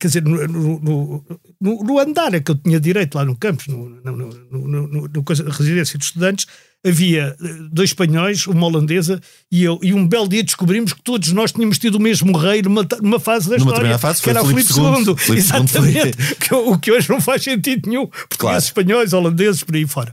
quer 0.00 0.08
dizer, 0.08 0.24
no, 0.24 0.48
no, 0.48 1.24
no, 1.60 1.84
no, 1.84 1.98
andar 2.00 2.34
a 2.34 2.40
que 2.40 2.50
eu 2.50 2.56
tinha 2.56 2.80
direito 2.80 3.14
lá 3.14 3.24
no 3.24 3.36
campus, 3.36 3.68
no, 3.68 3.88
no, 3.88 5.24
residência 5.56 5.96
de 5.96 6.04
estudantes, 6.04 6.44
havia 6.84 7.36
eh, 7.40 7.54
dois 7.70 7.90
espanhóis, 7.90 8.48
uma 8.48 8.66
holandesa 8.66 9.20
e 9.48 9.62
eu, 9.62 9.78
e 9.80 9.94
um 9.94 10.08
belo 10.08 10.28
dia 10.28 10.42
descobrimos 10.42 10.92
que 10.92 11.02
todos 11.02 11.30
nós 11.30 11.52
tínhamos 11.52 11.78
tido 11.78 11.98
o 11.98 12.00
mesmo 12.00 12.36
rei 12.36 12.62
numa, 12.62 12.84
numa 13.00 13.20
fase 13.20 13.48
da 13.48 13.58
numa 13.58 13.70
história, 13.70 13.96
fase, 13.96 14.20
que 14.20 14.30
era 14.30 14.42
o 14.42 14.46
Filipe 14.48 14.72
II. 14.72 15.16
Filipe 15.16 15.40
Exatamente, 15.40 16.34
que, 16.34 16.52
o 16.52 16.76
que 16.80 16.90
hoje 16.90 17.08
não 17.08 17.20
faz 17.20 17.44
sentido 17.44 17.88
nenhum, 17.88 18.08
porque 18.08 18.38
claro. 18.38 18.58
espanhóis, 18.58 19.12
holandeses, 19.12 19.62
por 19.62 19.76
aí 19.76 19.86
fora. 19.86 20.12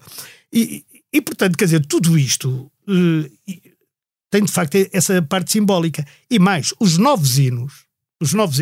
E, 0.53 0.85
e, 1.11 1.19
portanto, 1.19 1.57
quer 1.57 1.65
dizer, 1.65 1.83
tudo 1.87 2.15
isto 2.15 2.71
uh, 2.87 3.29
tem 4.33 4.43
de 4.43 4.51
facto 4.51 4.75
essa 4.91 5.21
parte 5.21 5.51
simbólica. 5.51 6.03
E 6.27 6.39
mais, 6.39 6.73
os 6.79 6.97
novos 6.97 7.37
hinos, 7.37 7.85
os 8.19 8.33
novos 8.33 8.59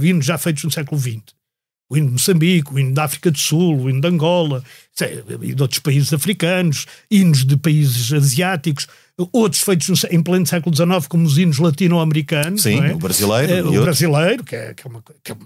hinos 0.00 0.24
já 0.24 0.38
feitos 0.38 0.62
no 0.62 0.70
século 0.70 1.00
XX, 1.00 1.22
o 1.90 1.96
hino 1.96 2.06
de 2.06 2.12
Moçambique, 2.12 2.72
o 2.72 2.78
hino 2.78 2.94
da 2.94 3.02
África 3.02 3.28
do 3.28 3.38
Sul, 3.38 3.80
o 3.80 3.90
hino 3.90 4.00
de 4.00 4.06
Angola, 4.06 4.62
e 5.42 5.54
de 5.54 5.60
outros 5.60 5.80
países 5.80 6.12
africanos, 6.12 6.86
hinos 7.10 7.44
de 7.44 7.56
países 7.56 8.12
asiáticos, 8.12 8.86
outros 9.32 9.60
feitos 9.60 10.04
em 10.08 10.22
pleno 10.22 10.46
século 10.46 10.76
XIX, 10.76 11.08
como 11.08 11.24
os 11.24 11.36
hinos 11.36 11.58
latino-americanos. 11.58 12.62
Sim, 12.62 12.78
é? 12.80 12.94
o 12.94 12.98
brasileiro. 12.98 13.52
É, 13.52 13.62
o 13.62 13.82
brasileiro, 13.82 14.44
que 14.44 14.54
é, 14.54 14.72
que 14.72 14.86
é, 14.86 14.88
uma, 14.88 15.02
que 15.02 15.32
é 15.32 15.36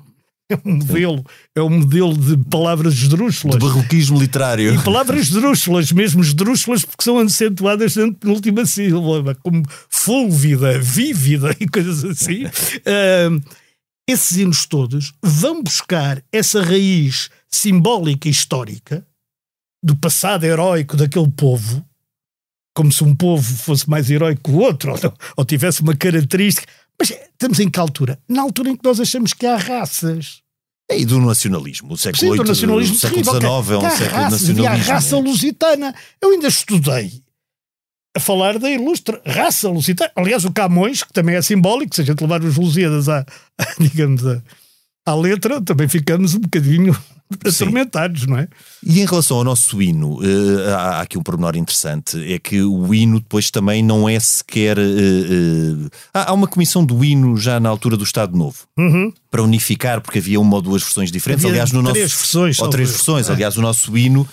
um 0.65 0.77
modelo, 0.77 1.25
é 1.55 1.63
um 1.63 1.71
modelo 1.71 2.17
de 2.17 2.37
palavras 2.49 2.95
esdrúxulas. 2.95 3.59
De 3.59 3.65
barroquismo 3.65 4.19
literário. 4.19 4.75
E 4.75 4.79
palavras 4.83 5.23
esdrúxulas, 5.23 5.93
mesmo 5.93 6.23
esdrúxulas, 6.23 6.85
porque 6.85 7.05
são 7.05 7.19
acentuadas 7.19 7.97
na 7.97 8.13
penúltima 8.13 8.65
sílaba, 8.67 9.35
como 9.37 9.63
fúlvida, 9.89 10.79
vívida 10.79 11.57
e 11.61 11.67
coisas 11.67 12.05
assim. 12.05 12.45
Uh, 12.47 13.43
esses 14.09 14.37
hinos 14.37 14.67
todos 14.67 15.15
vão 15.23 15.63
buscar 15.63 16.23
essa 16.33 16.63
raiz 16.63 17.31
simbólica 17.49 18.29
e 18.29 18.31
histórica 18.31 19.07
do 19.83 19.97
passado 19.97 20.45
heróico 20.45 20.97
daquele 20.97 21.31
povo, 21.31 21.85
como 22.75 22.93
se 22.93 23.03
um 23.05 23.15
povo 23.15 23.43
fosse 23.43 23.89
mais 23.89 24.11
heróico 24.11 24.43
que 24.45 24.51
o 24.51 24.61
outro, 24.61 24.93
ou, 24.93 25.15
ou 25.39 25.45
tivesse 25.45 25.83
uma 25.83 25.97
característica. 25.97 26.67
Mas 26.99 27.11
estamos 27.11 27.59
em 27.59 27.69
que 27.69 27.81
altura? 27.81 28.19
Na 28.29 28.43
altura 28.43 28.71
em 28.71 28.77
que 28.77 28.85
nós 28.85 29.01
achamos 29.01 29.33
que 29.33 29.47
há 29.47 29.57
raças. 29.57 30.42
E 30.97 31.05
do 31.05 31.21
nacionalismo. 31.21 31.95
O 31.95 31.97
século 31.97 32.33
Sim, 32.33 32.37
do 32.37 32.45
nacionalismo 32.45 32.97
o 32.97 32.99
século 32.99 33.25
XIX 33.25 33.43
é 33.43 33.79
um 33.79 33.91
século 33.91 34.23
nacionalismo. 34.31 34.67
A 34.67 34.75
raça 34.95 35.17
lusitana. 35.19 35.95
Eu 36.21 36.31
ainda 36.31 36.49
estudei 36.49 37.13
a 38.15 38.21
falar 38.21 38.59
da 38.59 38.71
ilustre 38.71 39.21
raça 39.27 39.69
lusitana. 39.69 40.11
Aliás, 40.15 40.45
o 40.45 40.53
Camões, 40.53 41.03
que 41.03 41.13
também 41.13 41.35
é 41.35 41.43
simbólico, 41.43 41.95
se 41.95 42.03
a 42.03 42.05
gente 42.05 42.21
levar 42.21 42.43
os 42.43 42.57
Lusíadas 42.57 43.09
à, 43.09 43.25
digamos, 43.81 44.27
à, 44.27 44.43
à 45.07 45.15
letra, 45.15 45.61
também 45.63 45.89
ficamos 45.89 46.35
um 46.35 46.41
bocadinho 46.41 46.97
atormentados, 47.45 48.27
não 48.27 48.39
é? 48.39 48.49
E 48.85 49.01
em 49.01 49.07
relação 49.07 49.37
ao 49.37 49.45
nosso 49.45 49.81
hino, 49.81 50.19
uh, 50.21 50.75
há 50.77 51.01
aqui 51.01 51.17
um 51.17 51.23
pormenor 51.23 51.57
interessante, 51.57 52.33
é 52.33 52.39
que 52.39 52.63
o 52.63 52.95
hino 52.95 53.21
depois 53.21 53.51
também 53.51 53.83
não 53.83 54.09
é 54.09 54.19
sequer... 54.19 54.79
Uh, 54.79 55.87
uh, 55.87 55.91
há 56.13 56.33
uma 56.33 56.47
comissão 56.47 56.85
do 56.85 57.05
hino 57.05 57.37
já 57.37 57.61
na 57.61 57.69
altura 57.69 57.97
do 57.97 58.05
Estado 58.05 58.37
Novo, 58.37 58.59
uhum. 58.77 59.13
para 59.31 59.43
unificar, 59.43 60.01
porque 60.01 60.19
havia 60.19 60.41
uma 60.41 60.57
ou 60.57 60.63
duas 60.63 60.83
versões 60.83 61.11
diferentes. 61.11 61.45
Havia 61.45 61.63
aliás, 61.63 61.73
no 61.73 61.83
três 61.83 62.05
nosso, 62.05 62.17
versões. 62.19 62.59
Ou 62.59 62.69
três 62.69 62.91
versões. 62.91 63.29
É. 63.29 63.33
Aliás, 63.33 63.57
o 63.57 63.63
nosso 63.63 63.97
hino, 63.97 64.29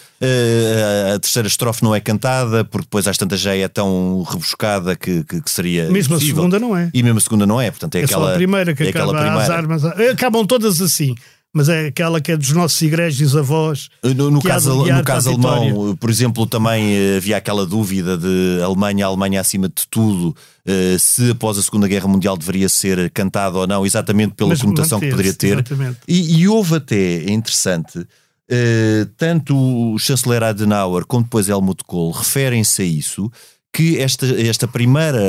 a 1.16 1.20
terceira 1.20 1.48
estrofe 1.48 1.84
não 1.84 1.94
é 1.94 2.00
cantada, 2.00 2.66
porque 2.66 2.86
depois 2.86 3.08
às 3.08 3.18
tantas 3.18 3.40
já 3.40 3.56
é 3.56 3.68
tão 3.68 4.24
rebuscada 4.24 4.96
que, 4.96 5.24
que, 5.24 5.42
que 5.42 5.52
seria 5.52 5.90
Mesmo 5.90 6.16
impossível. 6.16 6.34
a 6.34 6.38
segunda 6.38 6.60
não 6.60 6.76
é. 6.76 6.90
E 6.94 7.04
mesmo 7.04 7.20
a 7.20 7.22
segunda 7.22 7.46
não 7.46 7.62
é, 7.62 7.70
portanto 7.70 7.96
é, 7.96 8.02
é 8.02 8.04
aquela... 8.06 8.34
Primeira 8.34 8.74
que 8.74 8.84
é 8.84 8.90
acaba 8.90 9.14
primeira. 9.14 9.42
as 9.42 9.50
armas. 9.50 9.86
Acabam 9.86 10.46
todas 10.46 10.82
assim 10.82 11.16
mas 11.54 11.68
é 11.68 11.88
aquela 11.88 12.22
que 12.22 12.32
é 12.32 12.38
dos 12.38 12.52
nossos 12.52 12.80
igrejas 12.82 13.36
avós. 13.36 13.90
No, 14.04 14.30
no 14.30 14.42
caso, 14.42 14.86
no 14.86 15.04
caso 15.04 15.30
alemão, 15.30 15.96
por 15.96 16.10
exemplo, 16.10 16.46
também 16.46 16.94
eh, 16.94 17.18
havia 17.18 17.38
aquela 17.38 17.66
dúvida 17.66 18.18
de 18.18 18.62
Alemanha, 18.64 19.08
Alemanha 19.08 19.42
acima 19.42 19.68
de 19.68 19.88
tudo, 19.90 20.36
eh, 20.66 20.98
se 21.00 21.32
após 21.32 21.58
a 21.58 21.64
Segunda 21.64 21.88
Guerra 21.88 22.08
Mundial 22.08 22.38
deveria 22.38 22.70
ser 22.70 23.10
cantado 23.12 23.58
ou 23.58 23.66
não, 23.66 23.86
exatamente 23.86 24.36
pela 24.36 24.50
mas 24.50 24.62
conotação 24.62 25.00
que 25.00 25.10
poderia 25.10 25.34
ter. 25.34 25.66
E, 26.08 26.40
e, 26.40 26.48
houve 26.48 26.76
até, 26.76 26.96
é 26.96 27.32
interessante, 27.32 28.06
eh, 28.48 29.08
tanto 29.18 29.56
o 29.58 29.98
chanceler 29.98 30.44
Adenauer 30.44 31.04
como 31.06 31.24
depois 31.24 31.50
Helmut 31.50 31.84
Kohl 31.84 32.12
referem-se 32.12 32.84
a 32.84 32.86
isso, 32.86 33.32
que 33.74 34.00
esta, 34.00 34.26
esta 34.42 34.68
primeira, 34.68 35.22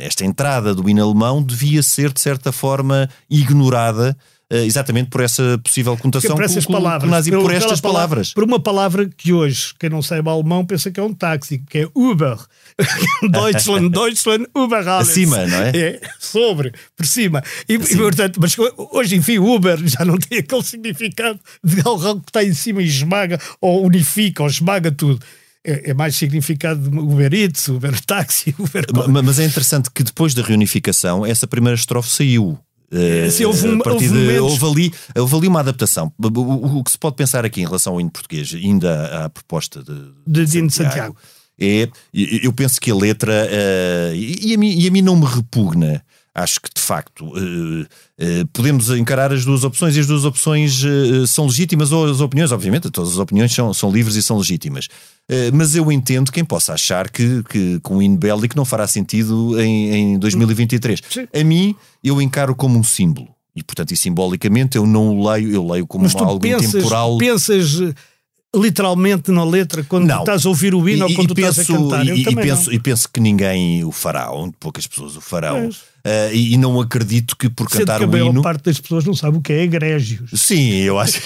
esta 0.00 0.24
entrada 0.24 0.74
do 0.74 0.88
hino 0.88 1.02
alemão 1.02 1.42
devia 1.42 1.82
ser, 1.82 2.12
de 2.12 2.20
certa 2.20 2.50
forma, 2.50 3.08
ignorada 3.30 4.16
exatamente 4.50 5.10
por 5.10 5.20
essa 5.20 5.58
possível 5.62 5.96
conotação 5.96 6.36
por 6.36 6.44
essas 6.44 6.66
palavras, 6.66 7.10
nazi, 7.10 7.30
por, 7.30 7.42
por 7.42 7.52
estas 7.52 7.80
palavras. 7.80 8.32
Por 8.32 8.44
uma 8.44 8.60
palavra 8.60 9.08
que 9.08 9.32
hoje, 9.32 9.74
quem 9.78 9.90
não 9.90 10.02
saiba 10.02 10.30
alemão, 10.30 10.64
pensa 10.64 10.90
que 10.90 11.00
é 11.00 11.02
um 11.02 11.12
táxi, 11.12 11.62
que 11.68 11.78
é 11.78 11.88
Uber. 11.94 12.36
Deutschland, 13.30 13.90
Deutschland, 13.90 14.46
Uber 14.54 14.86
alles. 14.86 15.08
Acima, 15.10 15.46
não 15.46 15.58
é? 15.58 15.70
é? 15.76 16.00
Sobre, 16.20 16.72
por 16.96 17.06
cima. 17.06 17.42
E, 17.68 17.74
e, 17.74 17.96
portanto, 17.96 18.38
mas 18.40 18.54
hoje, 18.92 19.16
enfim, 19.16 19.38
Uber 19.38 19.78
já 19.86 20.04
não 20.04 20.16
tem 20.16 20.38
aquele 20.38 20.62
significado 20.62 21.40
de 21.64 21.80
algo 21.84 22.20
que 22.20 22.30
está 22.30 22.44
em 22.44 22.54
cima 22.54 22.82
e 22.82 22.86
esmaga, 22.86 23.40
ou 23.60 23.84
unifica, 23.84 24.42
ou 24.42 24.48
esmaga 24.48 24.90
tudo 24.92 25.20
é, 25.66 25.90
é, 25.90 25.94
mais 25.94 26.14
significado 26.14 26.88
de 26.88 26.96
Uber 26.96 27.34
Eats, 27.34 27.66
Uber 27.68 28.00
Taxi, 28.02 28.54
Uber... 28.56 28.86
Mas 29.24 29.40
é 29.40 29.44
interessante 29.44 29.90
que 29.90 30.04
depois 30.04 30.32
da 30.32 30.42
reunificação 30.42 31.26
essa 31.26 31.46
primeira 31.46 31.74
estrofe 31.74 32.08
saiu. 32.08 32.56
Uh, 32.92 33.30
Se 33.30 33.44
houve, 33.44 33.66
um, 33.68 33.80
houve, 33.84 34.08
de, 34.08 34.38
houve, 34.38 34.64
ali, 34.64 34.94
houve 35.16 35.36
ali 35.36 35.48
uma 35.48 35.60
adaptação. 35.60 36.12
O, 36.18 36.26
o, 36.26 36.78
o, 36.78 36.84
que 36.84 36.90
se 36.92 36.98
pode 36.98 37.16
pensar 37.16 37.44
aqui 37.44 37.60
em 37.60 37.64
relação 37.64 37.94
ao 37.94 38.00
hino 38.00 38.10
português, 38.10 38.54
ainda 38.54 39.24
à 39.24 39.28
proposta 39.28 39.82
de, 39.82 39.94
de, 40.26 40.44
de 40.44 40.50
Santiago, 40.50 40.72
Santiago, 40.72 41.16
é, 41.58 41.88
eu 42.12 42.52
penso 42.52 42.80
que 42.80 42.90
a 42.90 42.94
letra, 42.94 43.32
uh, 43.32 44.14
e, 44.14 44.54
a 44.54 44.58
mim, 44.58 44.78
e 44.78 44.86
a 44.86 44.90
mim 44.90 45.02
não 45.02 45.16
me 45.16 45.26
repugna, 45.26 46.04
acho 46.36 46.60
que 46.60 46.68
de 46.72 46.82
facto 46.82 47.24
uh, 47.24 47.82
uh, 47.82 48.46
podemos 48.52 48.90
encarar 48.90 49.32
as 49.32 49.42
duas 49.42 49.64
opções 49.64 49.96
e 49.96 50.00
as 50.00 50.06
duas 50.06 50.26
opções 50.26 50.84
uh, 50.84 51.26
são 51.26 51.46
legítimas, 51.46 51.92
ou 51.92 52.04
as 52.04 52.20
opiniões, 52.20 52.52
obviamente, 52.52 52.90
todas 52.90 53.12
as 53.12 53.18
opiniões 53.18 53.52
são, 53.54 53.72
são 53.72 53.90
livres 53.90 54.16
e 54.16 54.22
são 54.22 54.36
legítimas. 54.36 54.88
mas 55.54 55.74
eu 55.74 55.90
entendo 55.90 56.30
quem 56.30 56.44
possa 56.44 56.74
achar 56.74 57.10
que, 57.10 57.42
que, 57.48 57.80
um 57.90 58.02
hino 58.02 58.18
bélico 58.18 58.54
não 58.54 58.66
fará 58.66 58.86
sentido 58.86 59.58
em, 59.58 59.94
em 59.94 60.18
2023. 60.18 61.00
Sim. 61.08 61.26
A 61.34 61.42
mim, 61.42 61.74
eu 62.04 62.20
encaro 62.20 62.54
como 62.54 62.78
um 62.78 62.84
símbolo. 62.84 63.28
E, 63.54 63.62
portanto, 63.62 63.92
e 63.92 63.96
simbolicamente 63.96 64.76
eu 64.76 64.86
não 64.86 65.18
o 65.18 65.30
leio, 65.30 65.50
eu 65.50 65.66
leio 65.66 65.86
como 65.86 66.04
Mas 66.04 66.14
algo 66.14 66.38
pensas, 66.38 66.72
temporal. 66.72 67.16
Pensas 67.16 67.80
literalmente 68.54 69.30
na 69.30 69.44
letra 69.44 69.84
quando 69.84 70.06
não. 70.06 70.20
estás 70.20 70.46
a 70.46 70.48
ouvir 70.48 70.74
o 70.74 70.88
hino 70.88 71.08
e, 71.08 71.10
ou 71.10 71.14
quando 71.14 71.34
penso, 71.34 71.60
estás 71.60 71.70
a 71.70 71.82
cantar. 71.82 72.06
E, 72.06 72.22
e, 72.22 72.34
penso, 72.34 72.72
e 72.72 72.78
penso 72.78 73.08
que 73.08 73.20
ninguém 73.20 73.84
o 73.84 73.92
fará, 73.92 74.30
ou 74.30 74.52
poucas 74.52 74.86
pessoas 74.86 75.16
o 75.16 75.20
farão. 75.20 75.68
Uh, 76.06 76.32
e, 76.32 76.54
e, 76.54 76.56
não 76.56 76.80
acredito 76.80 77.36
que 77.36 77.48
por 77.48 77.68
Sendo 77.68 77.80
cantar 77.80 77.98
que 77.98 78.04
o 78.04 78.06
hino. 78.06 78.14
A 78.14 78.18
maior 78.18 78.30
hino. 78.30 78.42
parte 78.42 78.66
das 78.66 78.78
pessoas 78.78 79.04
não 79.04 79.12
sabe 79.12 79.38
o 79.38 79.40
que 79.40 79.52
é 79.52 79.64
egrégios. 79.64 80.30
Sim, 80.34 80.74
eu 80.74 81.00
acho. 81.00 81.20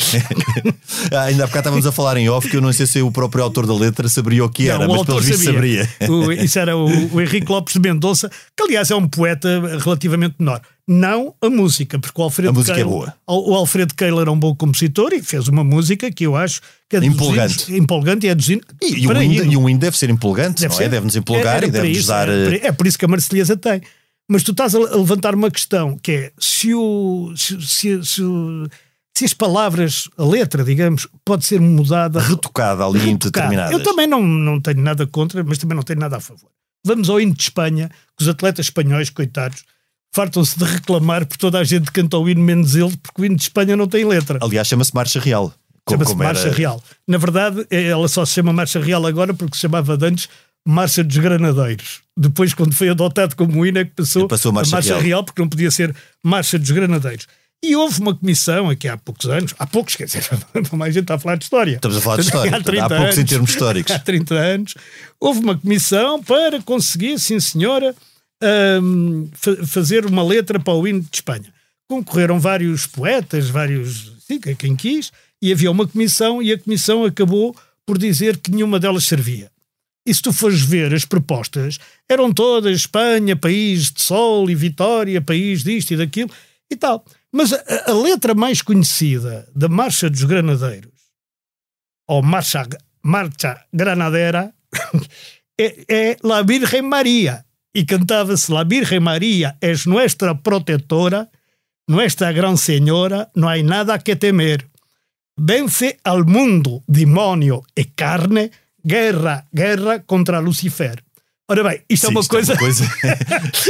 ah, 1.12 1.24
ainda 1.24 1.44
há 1.44 1.46
bocado 1.46 1.60
estávamos 1.60 1.86
a 1.86 1.92
falar 1.92 2.16
em 2.16 2.30
off 2.30 2.48
que 2.48 2.56
eu 2.56 2.62
não 2.62 2.72
sei 2.72 2.86
se 2.86 3.02
o 3.02 3.10
próprio 3.12 3.44
autor 3.44 3.66
da 3.66 3.74
letra 3.74 4.08
saberia 4.08 4.42
o 4.42 4.48
que 4.48 4.70
era, 4.70 4.86
não, 4.86 4.96
mas 4.96 5.04
pelo 5.04 5.20
visto 5.20 5.44
saberia. 5.44 5.86
O, 6.08 6.32
isso 6.32 6.58
era 6.58 6.74
o, 6.74 6.86
o 7.14 7.20
Henrique 7.20 7.52
Lopes 7.52 7.74
de 7.74 7.80
Mendonça, 7.80 8.30
que 8.56 8.62
aliás 8.62 8.90
é 8.90 8.94
um 8.94 9.06
poeta 9.06 9.60
relativamente 9.84 10.36
menor. 10.38 10.62
Não 10.88 11.34
a 11.42 11.50
música, 11.50 11.98
porque 11.98 12.18
o 12.18 12.24
Alfredo 12.24 12.48
a 12.48 12.52
música 12.54 12.74
Keil, 12.74 12.86
é 12.86 12.90
boa. 12.90 13.14
O 13.26 13.54
Alfredo 13.54 13.94
Keil 13.94 14.18
era 14.18 14.32
um 14.32 14.38
bom 14.38 14.54
compositor 14.54 15.12
e 15.12 15.22
fez 15.22 15.46
uma 15.46 15.62
música 15.62 16.10
que 16.10 16.24
eu 16.24 16.34
acho 16.34 16.62
que 16.88 16.96
é 16.96 17.04
empolgante. 17.04 17.72
Empolgante 17.72 18.26
e 18.26 18.30
é 18.30 18.34
dos 18.34 18.48
E, 18.48 18.58
e, 18.82 19.06
um 19.06 19.22
hino, 19.22 19.68
e 19.68 19.70
hino 19.70 19.78
deve 19.78 19.96
ser 19.96 20.08
empolgante, 20.08 20.62
deve 20.62 20.74
não 20.74 20.82
é? 20.82 20.88
Deve-nos 20.88 21.14
empolgar 21.14 21.62
e 21.62 21.70
deve-nos 21.70 22.06
dar. 22.06 22.28
É, 22.28 22.68
é 22.68 22.72
por 22.72 22.86
isso 22.86 22.98
que 22.98 23.04
a 23.04 23.08
Marselhesa 23.08 23.56
tem. 23.56 23.82
Mas 24.30 24.44
tu 24.44 24.52
estás 24.52 24.76
a 24.76 24.78
levantar 24.78 25.34
uma 25.34 25.50
questão 25.50 25.98
que 25.98 26.12
é 26.12 26.32
se, 26.38 26.72
o, 26.72 27.34
se, 27.36 27.60
se, 27.66 28.04
se, 28.04 28.22
se 29.12 29.24
as 29.24 29.34
palavras, 29.34 30.08
a 30.16 30.22
letra, 30.22 30.62
digamos, 30.62 31.08
pode 31.24 31.44
ser 31.44 31.60
mudada. 31.60 32.20
Retocada 32.20 32.84
ali 32.84 33.00
retocada. 33.00 33.10
em 33.10 33.18
determinadas. 33.18 33.72
Eu 33.72 33.82
também 33.82 34.06
não, 34.06 34.22
não 34.22 34.60
tenho 34.60 34.80
nada 34.80 35.04
contra, 35.04 35.42
mas 35.42 35.58
também 35.58 35.74
não 35.74 35.82
tenho 35.82 35.98
nada 35.98 36.18
a 36.18 36.20
favor. 36.20 36.48
Vamos 36.86 37.10
ao 37.10 37.20
hino 37.20 37.34
de 37.34 37.42
Espanha, 37.42 37.90
que 38.16 38.22
os 38.22 38.28
atletas 38.28 38.66
espanhóis, 38.66 39.10
coitados, 39.10 39.64
fartam-se 40.14 40.56
de 40.56 40.64
reclamar 40.64 41.26
por 41.26 41.36
toda 41.36 41.58
a 41.58 41.64
gente 41.64 41.86
que 41.86 42.00
canta 42.00 42.16
o 42.16 42.28
hino 42.28 42.40
menos 42.40 42.76
ele, 42.76 42.96
porque 42.98 43.22
o 43.22 43.24
hino 43.24 43.34
de 43.34 43.42
Espanha 43.42 43.76
não 43.76 43.88
tem 43.88 44.04
letra. 44.04 44.38
Aliás, 44.40 44.68
chama-se 44.68 44.94
Marcha 44.94 45.18
Real. 45.18 45.52
Chama-se 45.90 46.14
Marcha. 46.14 46.50
Real. 46.50 46.80
Na 47.04 47.18
verdade, 47.18 47.66
é, 47.68 47.86
ela 47.86 48.06
só 48.06 48.24
se 48.24 48.34
chama 48.34 48.52
Marcha 48.52 48.78
Real 48.78 49.04
agora 49.04 49.34
porque 49.34 49.56
se 49.56 49.62
chamava 49.62 49.96
de 49.96 50.06
antes 50.06 50.28
Marcha 50.66 51.02
dos 51.02 51.16
Granadeiros. 51.16 52.00
Depois, 52.16 52.52
quando 52.52 52.74
foi 52.74 52.90
adotado 52.90 53.34
como 53.34 53.64
hino, 53.64 53.78
é 53.78 53.84
que 53.84 53.92
passou, 53.92 54.28
passou 54.28 54.50
a 54.50 54.54
Marcha, 54.54 54.70
a 54.70 54.76
Marcha 54.76 54.94
Real. 54.94 55.02
Real. 55.02 55.24
porque 55.24 55.40
não 55.40 55.48
podia 55.48 55.70
ser 55.70 55.94
Marcha 56.22 56.58
dos 56.58 56.70
Granadeiros. 56.70 57.26
E 57.62 57.76
houve 57.76 58.00
uma 58.00 58.14
comissão 58.14 58.70
aqui 58.70 58.88
há 58.88 58.96
poucos 58.96 59.26
anos, 59.26 59.54
há 59.58 59.66
poucos, 59.66 59.94
quer 59.94 60.04
dizer, 60.04 60.26
mais 60.72 60.94
gente 60.94 61.04
está 61.04 61.14
a 61.16 61.18
falar 61.18 61.36
de 61.36 61.44
história. 61.44 61.74
Estamos 61.76 61.98
a 61.98 62.00
falar 62.00 62.16
de 62.16 62.22
história, 62.24 62.56
há, 62.56 62.62
30 62.62 62.84
há 62.84 62.88
poucos 62.88 63.04
anos, 63.04 63.18
em 63.18 63.24
termos 63.24 63.50
históricos. 63.50 63.92
Há 63.94 63.98
30 63.98 64.34
anos, 64.34 64.74
houve 65.20 65.40
uma 65.40 65.58
comissão 65.58 66.22
para 66.22 66.62
conseguir, 66.62 67.18
sim 67.18 67.38
senhora, 67.38 67.94
um, 68.82 69.28
fazer 69.66 70.06
uma 70.06 70.22
letra 70.22 70.58
para 70.58 70.72
o 70.72 70.88
hino 70.88 71.02
de 71.02 71.08
Espanha. 71.12 71.52
concorreram 71.86 72.40
vários 72.40 72.86
poetas, 72.86 73.50
vários, 73.50 74.12
sim, 74.26 74.40
quem 74.40 74.74
quis, 74.74 75.12
e 75.42 75.52
havia 75.52 75.70
uma 75.70 75.86
comissão 75.86 76.42
e 76.42 76.52
a 76.52 76.58
comissão 76.58 77.04
acabou 77.04 77.54
por 77.84 77.98
dizer 77.98 78.38
que 78.38 78.50
nenhuma 78.50 78.80
delas 78.80 79.04
servia. 79.04 79.50
E 80.06 80.14
se 80.14 80.22
tu 80.22 80.32
fores 80.32 80.62
ver 80.62 80.94
as 80.94 81.04
propostas, 81.04 81.78
eram 82.08 82.32
todas 82.32 82.74
Espanha, 82.74 83.36
país 83.36 83.90
de 83.92 84.02
sol 84.02 84.48
e 84.50 84.54
vitória, 84.54 85.20
país 85.20 85.62
disto 85.62 85.92
e 85.92 85.96
daquilo 85.96 86.30
e 86.70 86.76
tal. 86.76 87.04
Mas 87.32 87.52
a, 87.52 87.62
a 87.86 87.92
letra 87.92 88.34
mais 88.34 88.62
conhecida 88.62 89.48
da 89.54 89.68
Marcha 89.68 90.08
dos 90.08 90.24
Granadeiros, 90.24 90.92
ou 92.08 92.22
Marcha, 92.22 92.66
Marcha 93.02 93.64
Granadera, 93.72 94.52
é, 95.58 95.84
é 95.88 96.16
La 96.22 96.42
Virgen 96.42 96.82
Maria. 96.82 97.44
E 97.72 97.84
cantava-se 97.84 98.50
La 98.50 98.64
Virgen 98.64 99.00
Maria 99.00 99.56
es 99.60 99.86
nuestra 99.86 100.34
protetora, 100.34 101.30
nuestra 101.86 102.32
gran 102.32 102.56
señora, 102.56 103.30
no 103.34 103.48
hay 103.48 103.62
nada 103.62 103.98
que 104.00 104.16
temer. 104.16 104.68
Vence 105.36 105.98
al 106.02 106.24
mundo, 106.26 106.82
demonio 106.88 107.62
e 107.76 107.84
carne, 107.84 108.50
guerra, 108.84 109.46
guerra 109.52 110.02
contra 110.06 110.38
Lucifer. 110.38 111.02
Ora 111.50 111.64
bem, 111.64 111.82
isto 111.90 112.06
Sim, 112.06 112.12
é 112.12 112.14
uma 112.14 112.20
isto 112.20 112.30
coisa. 112.30 112.52
É 112.52 112.54
uma 112.54 112.60
coisa... 112.60 112.84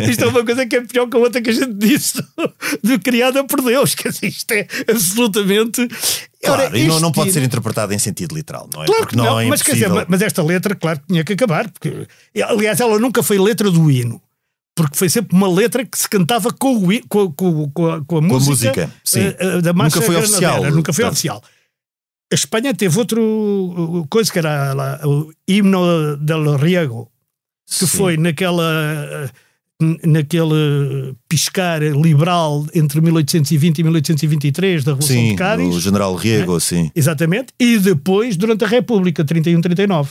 isto 0.11 0.25
é 0.25 0.26
uma 0.26 0.45
coisa 0.45 0.67
que 0.67 0.76
é 0.76 0.81
pior 0.83 1.09
que 1.09 1.17
a 1.17 1.21
outra 1.21 1.40
que 1.40 1.49
a 1.49 1.52
gente 1.52 1.73
disse 1.73 2.23
de 2.85 2.99
criada 2.99 3.43
por 3.45 3.62
Deus. 3.62 3.95
Que 3.95 4.09
isto 4.09 4.52
é 4.52 4.67
absolutamente. 4.87 5.88
Claro, 6.45 6.64
Ora, 6.64 6.79
e 6.79 6.87
não, 6.87 7.00
não 7.00 7.11
pode 7.11 7.33
ser 7.33 7.43
interpretado 7.43 7.95
em 7.95 7.99
sentido 7.99 8.35
literal, 8.35 8.69
não 8.71 8.83
é? 8.83 8.87
Claro 8.87 9.00
Porque 9.00 9.17
que 9.17 9.23
não, 9.23 9.40
é 9.40 9.47
mas, 9.47 9.62
quer 9.62 9.73
dizer, 9.73 9.88
mas 10.09 10.21
esta 10.21 10.43
letra, 10.43 10.75
claro 10.75 11.00
que 11.00 11.07
tinha 11.07 11.25
que 11.25 11.33
acabar. 11.33 11.71
Porque, 11.71 12.07
aliás, 12.43 12.81
ela 12.81 12.99
nunca 12.99 13.23
foi 13.23 13.38
letra 13.38 13.71
do 13.71 13.90
hino. 13.90 14.21
Porque 14.75 14.99
foi 14.99 15.09
sempre 15.09 15.35
uma 15.35 15.49
letra 15.49 15.85
que 15.85 15.99
se 15.99 16.09
cantava 16.09 16.52
com, 16.52 16.76
o, 16.76 17.09
com, 17.09 17.33
com, 17.33 17.71
com, 17.71 17.90
a, 17.90 18.05
com 18.05 18.19
a 18.19 18.21
música, 18.21 18.50
música, 18.50 18.90
sim. 19.02 19.21
eh, 19.21 19.37
eh, 19.38 19.61
da 19.62 19.73
marcha 19.73 19.97
Nunca 19.97 20.07
foi 20.07 20.17
oficial, 20.17 20.71
Nunca 20.71 20.93
foi 20.93 21.05
oficial. 21.05 21.43
A 22.33 22.35
Espanha 22.35 22.73
teve 22.75 22.99
outro 22.99 23.21
uh, 23.23 24.07
coisa 24.09 24.31
que 24.33 24.39
era 24.39 24.73
lá, 24.73 25.01
o 25.05 25.33
himno 25.49 26.17
del 26.17 26.57
riego, 26.57 27.11
que 27.67 27.87
Sim. 27.87 27.87
foi 27.87 28.17
naquela 28.17 29.29
n- 29.81 29.99
naquele 30.05 31.15
piscar 31.29 31.83
liberal 31.83 32.67
entre 32.75 33.01
1820 33.01 33.79
e 33.79 33.83
1823 33.83 34.85
da 34.85 34.93
Revolução 34.93 35.17
Sim, 35.17 35.31
de 35.31 35.35
Cádiz. 35.37 35.75
o 35.75 35.81
general 35.81 36.15
Riego, 36.15 36.57
É? 36.57 36.61
sim. 36.61 36.91
Exatamente, 36.95 37.53
e 37.59 37.79
depois 37.79 38.37
durante 38.37 38.65
a 38.65 38.69
República, 38.69 39.25
31-39, 39.25 40.11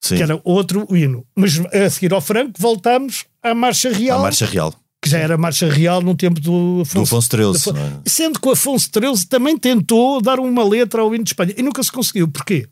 sim. 0.00 0.16
que 0.16 0.22
era 0.22 0.40
outro 0.44 0.86
hino. 0.96 1.24
Mas 1.36 1.60
a 1.72 1.90
seguir 1.90 2.12
ao 2.14 2.20
Franco, 2.22 2.52
voltamos 2.58 3.26
à 3.42 3.54
Marcha 3.54 3.90
Real, 3.92 4.22
Marcha 4.22 4.46
Real, 4.46 4.74
que 5.02 5.08
já 5.08 5.18
era 5.18 5.38
Marcha 5.38 5.70
Real 5.70 6.00
no 6.00 6.14
tempo 6.14 6.40
do 6.40 6.80
Afonso. 6.82 6.94
do 6.94 7.02
Afonso 7.02 7.28
XIII. 7.70 7.78
É? 7.78 8.00
Sendo 8.06 8.40
que 8.40 8.48
o 8.48 8.52
Afonso 8.52 8.90
XIII 8.92 9.26
também 9.26 9.56
tentou 9.56 10.20
dar 10.20 10.40
uma 10.40 10.64
letra 10.64 11.02
ao 11.02 11.14
hino 11.14 11.24
de 11.24 11.30
Espanha 11.30 11.54
e 11.56 11.62
nunca 11.62 11.82
se 11.82 11.92
conseguiu. 11.92 12.28
Porquê? 12.28 12.68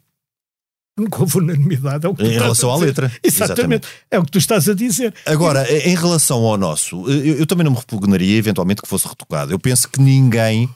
Nunca 0.98 1.20
houve 1.20 1.38
unanimidade. 1.38 2.06
É 2.06 2.26
Em 2.26 2.30
relação 2.30 2.70
à 2.70 2.76
letra. 2.76 3.12
Exatamente. 3.22 3.86
É 4.10 4.18
o 4.18 4.24
que 4.24 4.30
tu 4.30 4.38
estás 4.38 4.68
a 4.68 4.74
dizer. 4.74 5.14
Agora, 5.26 5.70
em 5.70 5.94
relação 5.94 6.42
ao 6.42 6.56
nosso, 6.56 7.08
eu, 7.10 7.36
eu 7.38 7.46
também 7.46 7.64
não 7.64 7.72
me 7.72 7.78
repugnaria 7.78 8.36
eventualmente 8.36 8.80
que 8.80 8.88
fosse 8.88 9.06
retocado. 9.06 9.52
Eu 9.52 9.58
penso 9.58 9.88
que 9.88 10.00
ninguém 10.00 10.68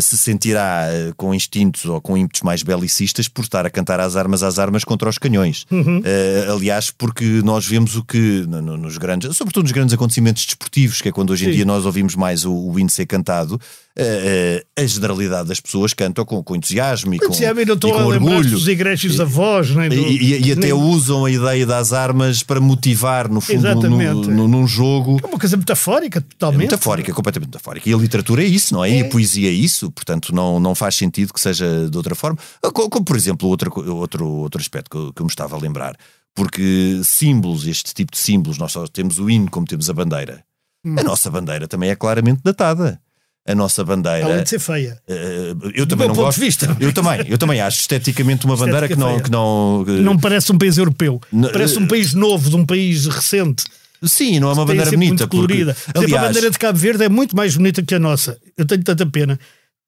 se 0.00 0.16
sentirá 0.16 0.86
eh, 0.88 1.12
com 1.16 1.34
instintos 1.34 1.84
ou 1.84 2.00
com 2.00 2.16
ímpetos 2.16 2.40
mais 2.42 2.62
belicistas 2.62 3.28
por 3.28 3.42
estar 3.42 3.66
a 3.66 3.70
cantar 3.70 4.00
às 4.00 4.16
armas 4.16 4.42
às 4.42 4.58
armas 4.58 4.82
contra 4.84 5.08
os 5.08 5.18
canhões. 5.18 5.66
Uhum. 5.70 6.00
Eh, 6.04 6.46
aliás, 6.50 6.90
porque 6.90 7.24
nós 7.44 7.66
vemos 7.66 7.94
o 7.96 8.02
que 8.04 8.44
no- 8.48 8.62
no- 8.62 8.76
nos 8.78 8.96
grandes, 8.96 9.36
sobretudo 9.36 9.64
nos 9.64 9.72
grandes 9.72 9.92
acontecimentos 9.94 10.46
desportivos, 10.46 11.02
que 11.02 11.08
é 11.10 11.12
quando 11.12 11.30
hoje 11.30 11.44
em 11.44 11.48
Sim. 11.50 11.54
dia 11.56 11.64
nós 11.66 11.84
ouvimos 11.84 12.14
mais 12.16 12.44
o, 12.46 12.52
o 12.54 12.78
hino 12.78 12.88
ser 12.88 13.04
cantado, 13.06 13.60
eh, 13.96 14.64
eh, 14.76 14.82
a 14.82 14.86
generalidade 14.86 15.48
das 15.48 15.60
pessoas 15.60 15.94
cantam 15.94 16.24
com, 16.24 16.42
com 16.42 16.56
entusiasmo 16.56 17.14
e 17.14 17.18
com, 17.18 17.32
é, 17.32 17.50
eu 17.50 17.54
não 17.54 17.60
e 17.60 17.62
estou 17.74 17.92
com 17.92 17.98
a 18.00 18.06
orgulho. 18.06 18.50
dos 18.50 18.66
egrégios 18.66 19.20
avós, 19.20 19.70
nem 19.70 19.88
do, 19.88 19.94
E, 19.94 20.16
e- 20.34 20.48
e 20.48 20.52
até 20.52 20.60
nem- 20.62 20.72
usam 20.72 21.24
a 21.24 21.30
ideia 21.30 21.64
das 21.64 21.92
armas 21.92 22.42
para 22.42 22.60
motivar, 22.60 23.28
no 23.30 23.40
fundo, 23.40 23.66
Exatamente. 23.66 24.28
no, 24.28 24.48
no- 24.48 24.48
num 24.48 24.66
jogo. 24.66 25.20
É 25.22 25.26
uma 25.26 25.38
coisa 25.38 25.56
metafórica, 25.56 26.18
É 26.18 26.22
totalmente. 26.22 26.62
metafórica, 26.62 27.12
completamente 27.12 27.48
metafórica. 27.50 27.88
E 27.88 27.94
a 27.94 27.96
literatura 27.96 28.42
é 28.42 28.46
isso, 28.46 28.74
não 28.74 28.84
é? 28.84 28.90
E 28.90 29.00
a 29.02 29.04
poesia 29.08 29.48
é 29.48 29.52
isso, 29.52 29.90
portanto 29.92 30.34
não, 30.34 30.58
não 30.58 30.74
faz 30.74 30.96
sentido 30.96 31.32
que 31.32 31.40
seja 31.40 31.88
de 31.88 31.96
outra 31.96 32.14
forma. 32.14 32.36
Co- 32.72 32.90
Como, 32.90 33.04
por 33.04 33.16
exemplo, 33.16 33.48
outra, 33.48 33.70
co- 33.70 33.84
outro, 33.92 34.26
outro 34.26 34.60
aspecto 34.60 34.90
que 34.90 34.96
eu, 34.96 35.12
que 35.12 35.22
eu 35.22 35.26
me 35.26 35.30
estava 35.30 35.56
a 35.56 35.58
lembrar. 35.60 35.96
Porque 36.34 37.00
símbolos, 37.04 37.64
este 37.66 37.94
tipo 37.94 38.10
de 38.10 38.18
símbolos, 38.18 38.58
nós 38.58 38.72
só 38.72 38.86
temos 38.88 39.20
o 39.20 39.30
hino 39.30 39.48
como 39.48 39.64
temos 39.66 39.88
a 39.88 39.92
bandeira. 39.92 40.42
Hum. 40.84 40.96
A 40.98 41.02
nossa 41.04 41.30
bandeira 41.30 41.68
também 41.68 41.90
é 41.90 41.94
claramente 41.96 42.40
datada. 42.42 43.00
A 43.46 43.54
nossa 43.54 43.84
bandeira. 43.84 44.24
Além 44.24 44.42
de 44.42 44.48
ser 44.48 44.58
feia. 44.58 44.98
eh, 45.06 45.54
eu 45.74 45.84
Do 45.84 45.90
também 45.90 46.06
meu 46.06 46.08
não 46.08 46.14
ponto 46.14 46.24
gosto. 46.26 46.38
de 46.38 46.44
vista. 46.46 46.76
Eu 46.80 46.92
também, 46.94 47.26
eu 47.28 47.36
também 47.36 47.60
acho 47.60 47.80
esteticamente 47.80 48.46
uma 48.46 48.56
bandeira 48.56 48.88
que 48.88 48.96
não, 48.96 49.08
Estética 49.08 49.24
que 49.24 49.30
não, 49.30 49.84
que- 49.84 49.92
Não 50.00 50.18
parece 50.18 50.50
um 50.50 50.56
país 50.56 50.78
europeu. 50.78 51.20
Não, 51.30 51.50
Parece 51.52 51.76
eh, 51.76 51.80
um 51.80 51.86
país 51.86 52.14
novo, 52.14 52.48
de 52.48 52.56
um 52.56 52.64
país 52.64 53.04
recente. 53.06 53.64
Sim, 54.02 54.40
não 54.40 54.48
é 54.50 54.52
uma 54.54 54.64
bandeira 54.64 54.90
bonita. 54.90 55.08
muito 55.08 55.28
colorida. 55.28 55.74
Porque, 55.74 55.92
Por 55.92 55.98
exemplo, 55.98 56.16
a 56.16 56.18
aliás, 56.18 56.28
bandeira 56.34 56.50
de 56.50 56.58
Cabo 56.58 56.78
Verde 56.78 57.04
é 57.04 57.08
muito 57.08 57.36
mais 57.36 57.54
bonita 57.56 57.82
que 57.82 57.94
a 57.94 57.98
nossa. 57.98 58.38
Eu 58.56 58.64
tenho 58.66 58.82
tanta 58.82 59.04
pena. 59.06 59.38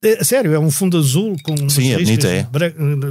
É, 0.03 0.23
sério, 0.23 0.53
é 0.53 0.59
um 0.59 0.69
fundo 0.69 0.95
azul 0.97 1.35
com 1.43 1.67
Sim, 1.69 1.91
é 1.93 1.97
bonita, 1.97 2.27
é. 2.27 2.45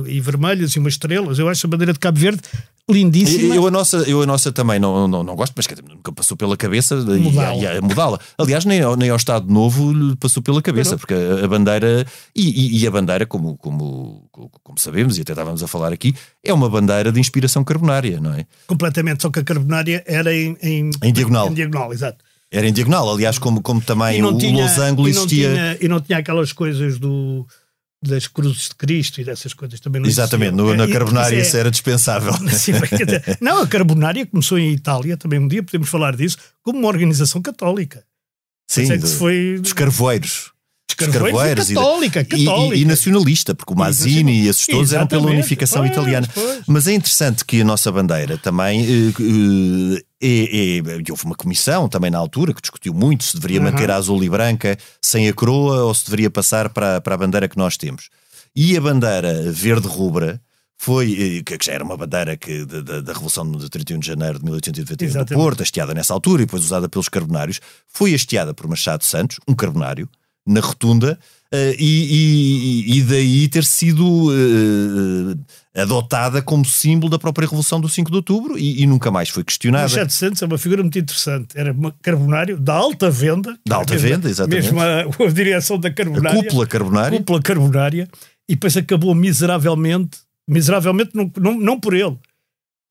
e 0.07 0.21
vermelhas 0.21 0.71
e 0.73 0.79
umas 0.79 0.93
estrelas. 0.93 1.39
Eu 1.39 1.49
acho 1.49 1.67
a 1.67 1.71
bandeira 1.71 1.93
de 1.93 1.99
Cabo 1.99 2.19
Verde 2.19 2.41
lindíssima. 2.89 3.53
Eu 3.57 3.67
a, 3.67 3.71
nossa, 3.73 3.97
eu 4.09 4.23
a 4.23 4.27
nossa 4.27 4.53
também 4.53 4.79
não, 4.79 5.09
não, 5.09 5.25
não 5.25 5.35
gosto, 5.35 5.53
mas 5.57 5.67
nunca 5.89 6.13
passou 6.13 6.37
pela 6.37 6.57
cabeça 6.57 6.95
e- 6.95 7.19
Mudá-la. 7.19 7.81
mudá-la. 7.83 8.21
Aliás, 8.39 8.65
nem, 8.65 8.81
ao- 8.83 8.97
nem 8.97 9.11
ao 9.11 9.17
Estado 9.17 9.53
Novo 9.53 9.93
lhe 9.93 10.15
passou 10.15 10.41
pela 10.41 10.63
cabeça, 10.63 10.93
Não. 10.93 10.99
porque 10.99 11.15
a, 11.15 11.45
a 11.45 11.49
bandeira, 11.49 12.07
e, 12.35 12.77
e- 12.79 12.83
e 12.83 12.87
a 12.87 12.91
bandeira, 12.93 13.27
como, 13.27 13.57
como, 13.57 14.29
como 14.63 14.79
sabemos, 14.79 15.19
e 15.19 15.23
até 15.23 15.33
estávamos 15.33 15.65
a 15.65 15.67
falar 15.67 15.93
aqui, 15.93 16.15
é 16.45 16.55
uma 16.55 16.71
bandeira 16.71 17.11
de 17.11 17.19
inspiração 17.19 17.65
carbonária, 17.65 18.21
não 18.21 18.33
é? 18.33 18.47
Completamente, 18.69 19.23
só 19.23 19.31
que 19.31 19.41
a 19.41 19.45
carbonária 19.45 20.05
era 20.07 20.33
em, 20.33 20.57
em, 20.63 20.91
Em 21.03 21.13
diagonal. 21.13 21.49
Em 21.51 21.55
diagonal, 21.55 21.93
exato. 21.93 22.25
Era 22.57 22.69
em 22.69 22.73
diagonal, 22.73 23.13
aliás, 23.13 23.39
como, 23.39 23.61
como 23.61 23.81
também 23.81 24.23
o, 24.23 24.29
o 24.29 24.51
losango 24.53 25.09
e 25.09 25.13
não 25.13 25.19
existia. 25.25 25.51
tinha- 25.51 25.79
e 25.81 25.89
não 25.89 26.01
tinha 26.01 26.19
aquelas 26.19 26.53
coisas 26.53 26.99
do, 26.99 27.47
das 28.03 28.27
cruzes 28.27 28.69
de 28.69 28.75
Cristo 28.77 29.21
e 29.21 29.25
dessas 29.25 29.53
coisas 29.53 29.79
também 29.81 30.01
não 30.01 30.09
Exatamente, 30.09 30.53
no- 30.55 30.73
É, 30.73 30.77
na 30.77 30.87
e- 30.87 30.93
carbonária 30.93 31.37
isso 31.37 31.49
isso 31.49 31.57
é- 31.57 31.61
era 31.61 31.71
dispensável. 31.71 32.33
Sim, 32.51 32.73
não, 33.41 33.63
a 33.63 33.67
carbonária 33.67 34.25
começou 34.27 34.59
em 34.59 34.73
Itália, 34.73 35.17
também 35.17 35.39
um 35.39 35.49
dia 35.49 35.63
podemos 35.63 35.89
falar 35.89 36.17
disso, 36.17 36.37
como 36.63 36.79
uma 36.79 36.89
organização 36.89 37.43
católica. 37.43 38.03
Sim, 38.69 38.97
do- 38.99 39.07
foi 39.07 39.59
dos 39.61 39.73
carvoeiros. 39.73 40.51
dos 40.89 40.97
carvoeiros 40.97 41.29
e 41.29 41.31
carvoeiros 41.31 41.71
e 41.71 41.75
católica, 41.75 42.21
E, 42.21 42.25
católica. 42.25 42.75
e- 42.77 42.81
e 42.81 42.85
nacionalista, 42.85 43.55
porque 43.55 43.73
o 43.73 43.77
Mazzini 43.77 44.45
e 44.45 44.49
esses 44.49 44.67
todos 44.67 44.93
eram 44.93 45.07
pela 45.07 45.27
unificação 45.27 45.81
Pois, 45.83 45.93
italiana. 45.93 46.29
pois. 46.33 46.61
Mas 46.67 46.87
é 46.89 46.95
interessante 46.95 47.45
que 47.45 47.61
a 47.61 47.65
nossa 47.65 47.93
bandeira 47.93 48.39
também 48.39 48.81
eh, 48.85 50.03
é, 50.23 50.27
é- 50.27 51.03
e 51.07 51.11
houve 51.11 51.25
uma 51.25 51.35
comissão 51.35 51.89
também 51.89 52.11
na 52.11 52.19
altura 52.19 52.55
que 52.55 52.61
discutiu 52.61 52.95
muito 52.95 53.25
se 53.25 53.35
deveria 53.37 53.59
Uhum. 53.61 53.65
manter 53.71 53.91
a 53.91 53.97
azul 53.97 54.23
e 54.25 54.29
branca 54.29 54.77
sem 55.03 55.29
a 55.29 55.33
coroa 55.35 55.85
ou 55.85 55.95
se 55.95 56.05
deveria 56.07 56.31
passar 56.31 56.69
para, 56.71 57.01
para 57.01 57.15
a 57.15 57.19
bandeira 57.19 57.49
que 57.49 57.57
nós 57.59 57.77
temos. 57.77 58.09
E 58.55 58.77
a 58.77 58.81
bandeira 58.81 59.51
verde-rubra 59.53 60.41
foi, 60.79 61.39
eh, 61.39 61.43
que 61.43 61.59
já 61.65 61.73
era 61.73 61.85
uma 61.85 61.97
bandeira 61.97 62.37
que, 62.37 62.65
da, 62.65 63.01
da- 63.01 63.13
Revolução 63.13 63.51
de 63.51 63.69
31 63.69 63.99
de 63.99 64.07
janeiro 64.07 64.39
de 64.39 64.45
1891 64.45 65.25
do. 65.25 65.35
Porto, 65.35 65.63
hasteada 65.63 65.93
nessa 65.95 66.13
altura 66.15 66.43
e 66.43 66.47
depois 66.47 66.65
usada 66.65 66.89
pelos 66.89 67.09
carbonários, 67.09 67.61
foi 67.87 68.15
hasteada 68.15 68.53
por 68.55 68.67
Machado 68.69 69.05
Santos, 69.05 69.39
um 69.49 69.55
carbonário, 69.55 70.09
na 70.47 70.61
rotunda, 70.61 71.19
e, 71.79 72.85
e- 72.89 72.99
e 72.99 73.03
daí 73.03 73.49
ter 73.49 73.65
sido 73.65 74.31
eh, 74.33 75.81
adotada 75.83 76.43
como 76.43 76.65
símbolo 76.65 77.11
da 77.11 77.19
própria 77.19 77.45
Revolução 77.47 77.81
do 77.81 77.89
5 77.89 78.11
de 78.11 78.17
Outubro 78.17 78.59
e, 78.59 78.83
e 78.83 78.87
nunca 78.87 79.11
mais 79.11 79.29
foi 79.29 79.45
questionada. 79.45 79.85
Machado 79.85 80.11
Santos 80.13 80.43
é 80.43 80.47
uma 80.47 80.59
figura 80.59 80.83
muito 80.83 80.99
interessante. 80.99 81.49
Era 81.55 81.75
carbonário 82.03 82.59
da 82.59 82.75
alta 82.75 83.11
venda. 83.11 83.57
Da 83.67 83.77
alta 83.77 83.97
venda, 83.97 84.29
exatamente. 84.29 84.65
Mesmo 84.73 84.81
a, 84.81 85.03
a 85.25 85.31
direção 85.33 85.79
da 85.79 85.89
A 85.89 85.93
carbonária. 85.93 86.43
cúpula 86.43 86.67
carbonária. 86.67 87.19
cúpula 87.19 87.43
carbonária. 87.43 88.09
E 88.49 88.55
depois 88.55 88.77
acabou 88.77 89.15
miseravelmente, 89.15 90.19
miseravelmente 90.49 91.11
não, 91.15 91.31
não, 91.39 91.59
não 91.59 91.81
por 91.81 91.95
ele, 91.95 92.17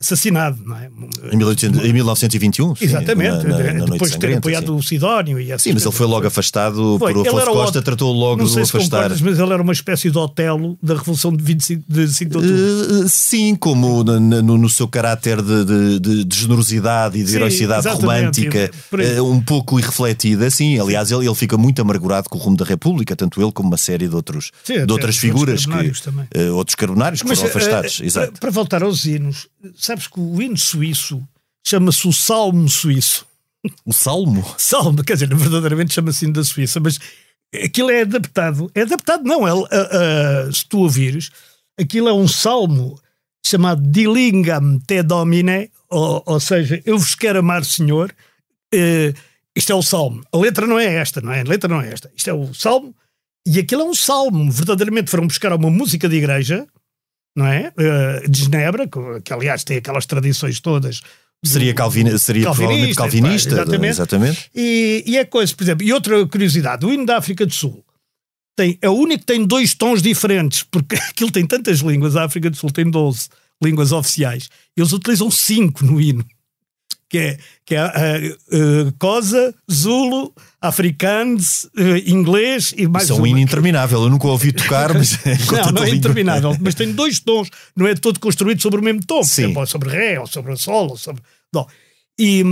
assassinado, 0.06 0.58
não 0.66 0.76
é? 0.78 0.90
Em, 1.32 1.38
1800 1.38 1.84
em 1.86 1.94
1921, 1.94 2.76
sim, 2.76 2.86
Exatamente, 2.86 3.46
na, 3.46 3.58
na, 3.58 3.74
na 3.74 3.86
depois 3.86 4.12
de 4.12 4.18
ter 4.20 4.38
apoiado 4.38 4.76
o 4.76 4.84
Sidónio 4.84 5.40
e 5.40 5.52
essas 5.52 5.64
Sim, 5.64 5.74
mas 5.74 5.84
ele 5.84 5.92
foi 5.94 6.06
logo 6.06 6.28
afastado 6.28 6.98
Foi. 7.00 7.14
por 7.14 7.28
Afonso 7.28 7.50
o 7.50 7.54
Costa, 7.54 7.80
Ot- 7.80 7.86
tratou 7.86 8.14
logo 8.14 8.44
Não 8.44 8.50
de 8.50 8.60
o 8.60 8.64
afastar. 8.64 9.10
mas 9.22 9.40
ele 9.40 9.54
era 9.54 9.62
uma 9.62 9.74
espécie 9.74 10.10
de 10.12 10.18
Otelo 10.18 10.78
da 10.82 10.96
Revolução 10.96 11.36
de 11.36 11.44
25 11.44 11.84
de 11.88 12.08
5 12.08 12.32
de 12.32 12.38
Outubro. 12.38 13.06
Eh, 13.06 13.08
sim, 13.08 13.56
como 13.56 14.04
no, 14.04 14.58
no 14.58 14.70
seu 14.70 14.88
caráter 14.88 15.42
de, 15.42 15.66
de- 15.66 16.00
de- 16.00 16.24
de 16.24 16.38
generosidade 16.40 17.18
e 17.18 17.24
de 17.24 17.30
Sim, 17.30 17.36
heroicidade 17.38 17.88
romântica, 17.88 18.70
eh, 19.00 19.22
um 19.22 19.42
pouco 19.42 19.80
irrefletida, 19.80 20.50
sim. 20.52 20.80
Aliás, 20.80 21.12
ele, 21.12 21.26
ele 21.26 21.36
fica 21.36 21.58
muito 21.58 21.82
amargurado 21.82 22.30
com 22.30 22.38
o 22.38 22.42
rumo 22.42 22.58
da 22.58 22.66
República, 22.66 23.16
tanto 23.16 23.42
ele 23.42 23.52
como 23.52 23.70
uma 23.70 23.78
série 23.78 24.08
de, 24.08 24.16
outros, 24.16 24.52
Sim, 24.64 24.74
de 24.74 24.80
outras 24.82 24.92
outros 25.16 25.18
figuras, 25.18 25.60
que, 25.62 25.66
carbonários 25.72 26.02
também. 26.02 26.26
eh, 26.34 26.50
outros 26.52 26.76
carbonários 26.76 27.22
que 27.22 27.28
Mas, 27.28 27.40
foram 27.40 27.50
afastados. 27.52 28.02
para, 28.40 28.52
voltar 28.52 28.84
aos 28.84 29.06
hinos, 29.06 29.48
sabes 29.96 30.08
que 30.08 30.20
o 30.20 30.42
hino 30.42 30.58
suíço 30.58 31.24
chama-se 31.66 32.08
o 32.08 32.14
Salmo 32.14 32.68
Suíço. 32.68 33.26
O 33.86 33.94
Salmo. 33.94 34.46
Salmo, 34.58 35.04
quer 35.04 35.14
dizer, 35.14 35.34
verdadeiramente 35.34 35.94
chama-se 35.94 36.26
hino 36.26 36.34
da 36.34 36.44
Suíça, 36.44 36.80
mas 36.80 37.00
aquilo 37.64 37.90
é 37.90 38.02
adaptado. 38.02 38.70
É 38.76 38.82
adaptado, 38.82 39.24
não. 39.24 39.48
É, 39.48 39.54
uh, 39.54 39.64
uh, 39.64 40.54
se 40.54 40.68
tu 40.68 40.80
ouvires, 40.80 41.32
aquilo 41.80 42.10
é 42.10 42.14
um 42.14 42.28
salmo 42.28 43.00
chamado 43.44 43.82
Dilingam 43.90 44.80
te 44.86 45.02
domine, 45.02 45.72
ou, 45.90 46.22
ou 46.26 46.40
seja, 46.40 46.82
eu 46.86 47.00
vos 47.00 47.16
quero 47.16 47.40
amar, 47.40 47.64
Senhor. 47.64 48.14
Uh, 48.74 49.18
isto 49.56 49.72
é 49.72 49.76
o 49.76 49.82
salmo. 49.82 50.24
A 50.32 50.38
letra 50.38 50.68
não 50.68 50.78
é 50.78 50.94
esta, 50.96 51.22
não 51.22 51.32
é? 51.32 51.42
A 51.42 51.46
letra 51.46 51.70
não 51.70 51.82
é 51.82 51.92
esta. 51.92 52.12
Isto 52.16 52.30
é 52.30 52.34
o 52.34 52.54
salmo. 52.54 52.94
E 53.48 53.58
aquilo 53.60 53.82
é 53.82 53.86
um 53.86 53.96
salmo. 53.96 54.52
Verdadeiramente 54.52 55.10
foram 55.10 55.26
buscar 55.26 55.54
uma 55.54 55.70
música 55.72 56.10
de 56.10 56.18
igreja, 56.18 56.68
não 57.36 57.46
é? 57.46 57.74
Uh, 57.78 58.30
de 58.30 58.44
Genebra, 58.44 58.88
que, 58.88 59.00
que 59.24 59.34
aliás 59.34 59.64
tem 59.64 59.78
aquelas 59.78 60.06
tradições 60.06 60.60
todas 60.60 61.02
Seria, 61.46 61.74
calvin, 61.74 62.18
seria 62.18 62.46
calvinista, 62.46 62.56
provavelmente 62.56 62.96
calvinista. 62.96 63.54
Exatamente. 63.54 63.88
exatamente. 63.88 64.50
E, 64.56 65.04
e 65.06 65.18
é 65.18 65.26
coisa, 65.26 65.54
por 65.56 65.64
exemplo, 65.64 65.86
e 65.86 65.94
outra 65.94 66.26
curiosidade: 66.26 66.86
o 66.86 66.92
hino 66.92 67.06
da 67.06 67.18
África 67.18 67.46
do 67.46 67.54
Sul 67.54 67.86
tem, 68.56 68.78
é 68.82 68.90
o 68.90 68.94
único 68.94 69.20
que 69.20 69.26
tem 69.26 69.46
dois 69.46 69.76
tons 69.76 70.02
diferentes, 70.02 70.64
porque 70.64 70.96
aquilo 71.10 71.32
tem 71.32 71.46
tantas 71.46 71.80
línguas, 71.80 72.16
a 72.16 72.26
África 72.26 72.50
do 72.50 72.58
Sul 72.58 72.72
tem 72.72 72.90
12 72.90 73.30
línguas 73.64 73.92
oficiais. 73.92 74.50
Eles 74.76 74.92
utilizam 74.92 75.30
cinco 75.30 75.86
no 75.86 76.02
hino. 76.02 76.26
Que 77.08 77.18
é, 77.20 77.38
que 77.64 77.76
é 77.76 77.86
uh, 77.86 78.88
uh, 78.88 78.94
Cosa, 78.98 79.54
Zulu, 79.72 80.34
Afrikaans, 80.60 81.66
uh, 81.66 81.98
inglês 82.08 82.74
e 82.76 82.88
mais 82.88 83.06
Isso 83.06 83.14
é 83.14 83.22
um 83.22 83.28
hino 83.28 83.40
interminável, 83.40 84.02
eu 84.02 84.10
nunca 84.10 84.28
ouvi 84.28 84.52
tocar, 84.52 84.92
mas 84.94 85.14
é 85.26 85.38
Não, 85.52 85.72
não 85.72 85.84
é 85.84 85.90
interminável, 85.92 86.58
mas 86.60 86.74
tem 86.74 86.92
dois 86.92 87.20
tons, 87.20 87.50
não 87.76 87.86
é 87.86 87.94
todo 87.94 88.20
construído 88.20 88.60
sobre 88.62 88.80
o 88.80 88.84
mesmo 88.84 89.06
tom, 89.06 89.24
Sim. 89.24 89.44
Exemplo, 89.44 89.68
sobre 89.68 89.90
Ré, 89.90 90.20
ou 90.20 90.26
sobre 90.26 90.56
Sol, 90.58 90.90
ou 90.90 90.98
sobre. 90.98 91.22
Não. 91.54 91.68
E, 92.18 92.44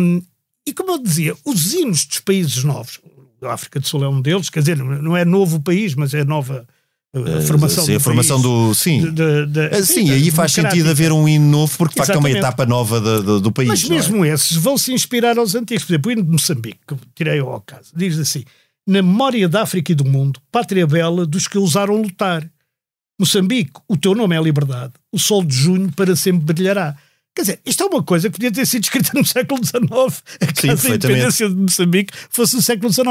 e 0.68 0.74
como 0.74 0.92
eu 0.92 1.00
dizia, 1.02 1.36
os 1.44 1.74
hinos 1.74 2.06
dos 2.06 2.20
países 2.20 2.64
novos, 2.64 3.00
a 3.42 3.54
África 3.54 3.80
do 3.80 3.88
Sul 3.88 4.04
é 4.04 4.10
um 4.10 4.22
deles, 4.22 4.50
quer 4.50 4.60
dizer, 4.60 4.78
não 4.78 5.18
é 5.18 5.26
novo 5.26 5.58
o 5.58 5.62
país, 5.62 5.96
mas 5.96 6.14
é 6.14 6.24
nova 6.24 6.68
a 7.16 7.42
formação, 7.42 7.86
sim, 7.86 7.92
do, 7.92 7.98
a 7.98 8.00
formação 8.00 8.42
do 8.42 8.74
sim, 8.74 9.02
de, 9.02 9.12
de, 9.12 9.46
de, 9.46 9.66
ah, 9.68 9.86
sim, 9.86 10.10
aí 10.10 10.32
faz 10.32 10.52
sentido 10.52 10.90
haver 10.90 11.12
um 11.12 11.28
hino 11.28 11.46
novo 11.46 11.78
porque 11.78 11.94
de 11.94 12.00
facto 12.00 12.16
é 12.16 12.18
uma 12.18 12.32
etapa 12.32 12.66
nova 12.66 13.00
do, 13.00 13.40
do 13.40 13.52
país. 13.52 13.70
Mas 13.70 13.84
é? 13.84 13.90
mesmo 13.90 14.26
é? 14.26 14.30
esses 14.30 14.58
vão 14.58 14.80
se 14.80 14.92
inspirar 14.92 15.38
aos 15.38 15.54
antigos. 15.54 15.86
Por 15.86 15.94
exemplo, 15.94 16.10
o 16.10 16.12
hino 16.12 16.24
de 16.24 16.30
Moçambique, 16.32 16.80
que 16.88 16.96
tirei 17.14 17.38
ao 17.38 17.62
caso, 17.62 17.92
diz 17.96 18.18
assim: 18.18 18.44
na 18.88 19.04
memória 19.04 19.48
da 19.48 19.62
África 19.62 19.92
e 19.92 19.96
do 19.96 20.04
mundo, 20.04 20.40
pátria 20.52 20.88
bela 20.88 21.24
dos 21.24 21.48
que 21.48 21.58
ousaram 21.58 22.02
lutar. 22.02 22.50
Moçambique, 23.20 23.74
o 23.88 23.96
teu 23.96 24.16
nome 24.16 24.36
é 24.36 24.42
liberdade. 24.42 24.94
O 25.12 25.20
sol 25.20 25.44
de 25.44 25.56
junho 25.56 25.92
para 25.92 26.16
sempre 26.16 26.52
brilhará. 26.52 26.96
Quer 27.36 27.42
dizer, 27.44 27.60
isto 27.64 27.84
é 27.84 27.86
uma 27.86 28.02
coisa 28.02 28.28
que 28.28 28.34
podia 28.34 28.52
ter 28.52 28.66
sido 28.66 28.84
escrita 28.84 29.12
no 29.14 29.24
século 29.26 29.64
XIX. 29.64 29.84
A 29.86 30.78
Sim, 30.78 30.92
a 30.92 30.96
independência 30.96 31.48
de 31.48 31.56
Moçambique 31.56 32.14
fosse 32.30 32.56
no 32.56 32.62
século 32.62 32.92
XIX. 32.92 33.06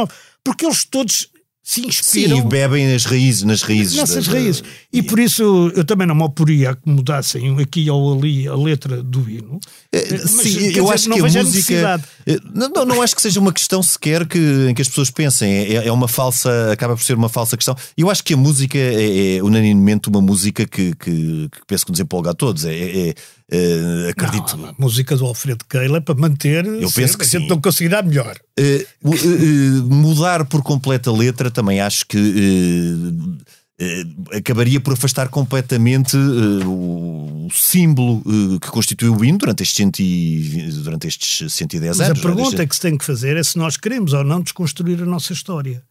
Porque 0.45 0.67
eles 0.67 0.85
todos 0.85 1.29
se 1.62 1.87
inspiram. 1.87 2.38
Sim, 2.38 2.48
bebem 2.48 2.92
nas 2.92 3.05
raízes, 3.05 3.44
nas 3.44 3.62
raízes. 3.62 3.94
Nessas 3.96 4.27
da, 4.27 4.33
raízes. 4.33 4.64
E, 4.92 4.98
e, 4.98 5.03
por 5.03 5.20
isso 5.20 5.70
eu 5.77 5.85
também 5.85 6.09
não 6.09 6.14
me 6.14 6.25
oporia 6.25 6.70
a 6.70 6.75
que 6.75 6.88
mudassem 6.90 7.57
aqui 7.61 7.88
ou 7.88 8.18
ali 8.18 8.48
a 8.48 8.55
letra 8.57 9.01
do 9.01 9.31
hino. 9.31 9.61
É, 9.92 10.11
Mas, 10.11 10.31
sim, 10.31 10.59
eu 10.75 10.85
dizer, 10.85 10.92
acho 10.92 11.11
que 11.11 11.20
a 11.20 11.42
música. 11.44 12.05
Eh, 12.27 12.38
não, 12.53 12.68
não, 12.68 12.85
não, 12.85 13.03
acho 13.03 13.14
que 13.14 13.22
seja 13.22 13.38
uma 13.38 13.53
questão 13.53 13.81
sequer 13.81 14.27
que, 14.27 14.38
em 14.68 14.75
que 14.75 14.83
as 14.83 14.88
pessoas 14.88 15.11
pensem. 15.11 15.53
É, 15.53 15.87
é, 15.87 15.92
uma 15.92 16.09
falsa. 16.09 16.72
acaba 16.72 16.96
por 16.96 17.05
ser 17.05 17.14
uma 17.14 17.29
falsa 17.29 17.57
questão. 17.57 17.77
Eu 17.96 18.11
acho 18.11 18.25
que 18.25 18.35
a 18.35 18.37
música 18.37 18.77
é, 18.77 19.37
é 19.37 19.42
unanimemente 19.42 20.09
uma 20.09 20.20
música 20.20 20.66
que, 20.66 20.94
que, 20.96 21.48
que 21.48 21.66
penso 21.66 21.87
que 21.87 21.92
nos 21.92 22.01
empolga 22.01 22.33
a 22.33 22.35
todos. 22.35 22.64
É, 22.64 22.75
é 22.75 23.14
Uh, 23.51 24.09
acredito. 24.11 24.57
Não, 24.57 24.69
a 24.69 24.75
música 24.79 25.17
do 25.17 25.27
Alfredo 25.27 25.65
Keila 25.69 25.99
é 25.99 26.01
para 26.01 26.15
manter. 26.15 26.65
Eu 26.65 26.91
penso 26.91 27.19
que 27.19 27.25
gente 27.25 27.49
não 27.49 27.61
conseguirá 27.61 28.03
melhor. 28.03 28.37
Uh, 28.59 29.09
uh, 29.09 29.95
mudar 29.95 30.45
por 30.45 30.63
completo 30.63 31.11
a 31.11 31.13
letra 31.13 31.51
também 31.51 31.81
acho 31.81 32.07
que 32.07 32.19
acabaria 34.33 34.81
por 34.81 34.93
afastar 34.93 35.29
completamente 35.29 36.17
o 36.17 37.49
símbolo 37.53 38.23
que 38.61 38.71
constituiu 38.71 39.17
o 39.17 39.25
hino 39.25 39.39
durante 39.39 39.65
estes, 39.65 39.77
cento 39.77 39.99
e, 39.99 40.71
durante 40.85 41.09
estes 41.09 41.53
110 41.53 41.97
Mas 41.99 42.09
anos. 42.09 42.23
Mas 42.23 42.33
a 42.33 42.35
pergunta 42.35 42.67
que 42.67 42.75
se 42.77 42.81
tem 42.81 42.97
que 42.97 43.05
fazer 43.05 43.37
é 43.37 43.43
se 43.43 43.59
nós 43.59 43.77
queremos 43.77 44.13
ou 44.13 44.23
não 44.23 44.41
desconstruir 44.41 45.03
a 45.03 45.07
nossa 45.07 45.33
história. 45.33 45.83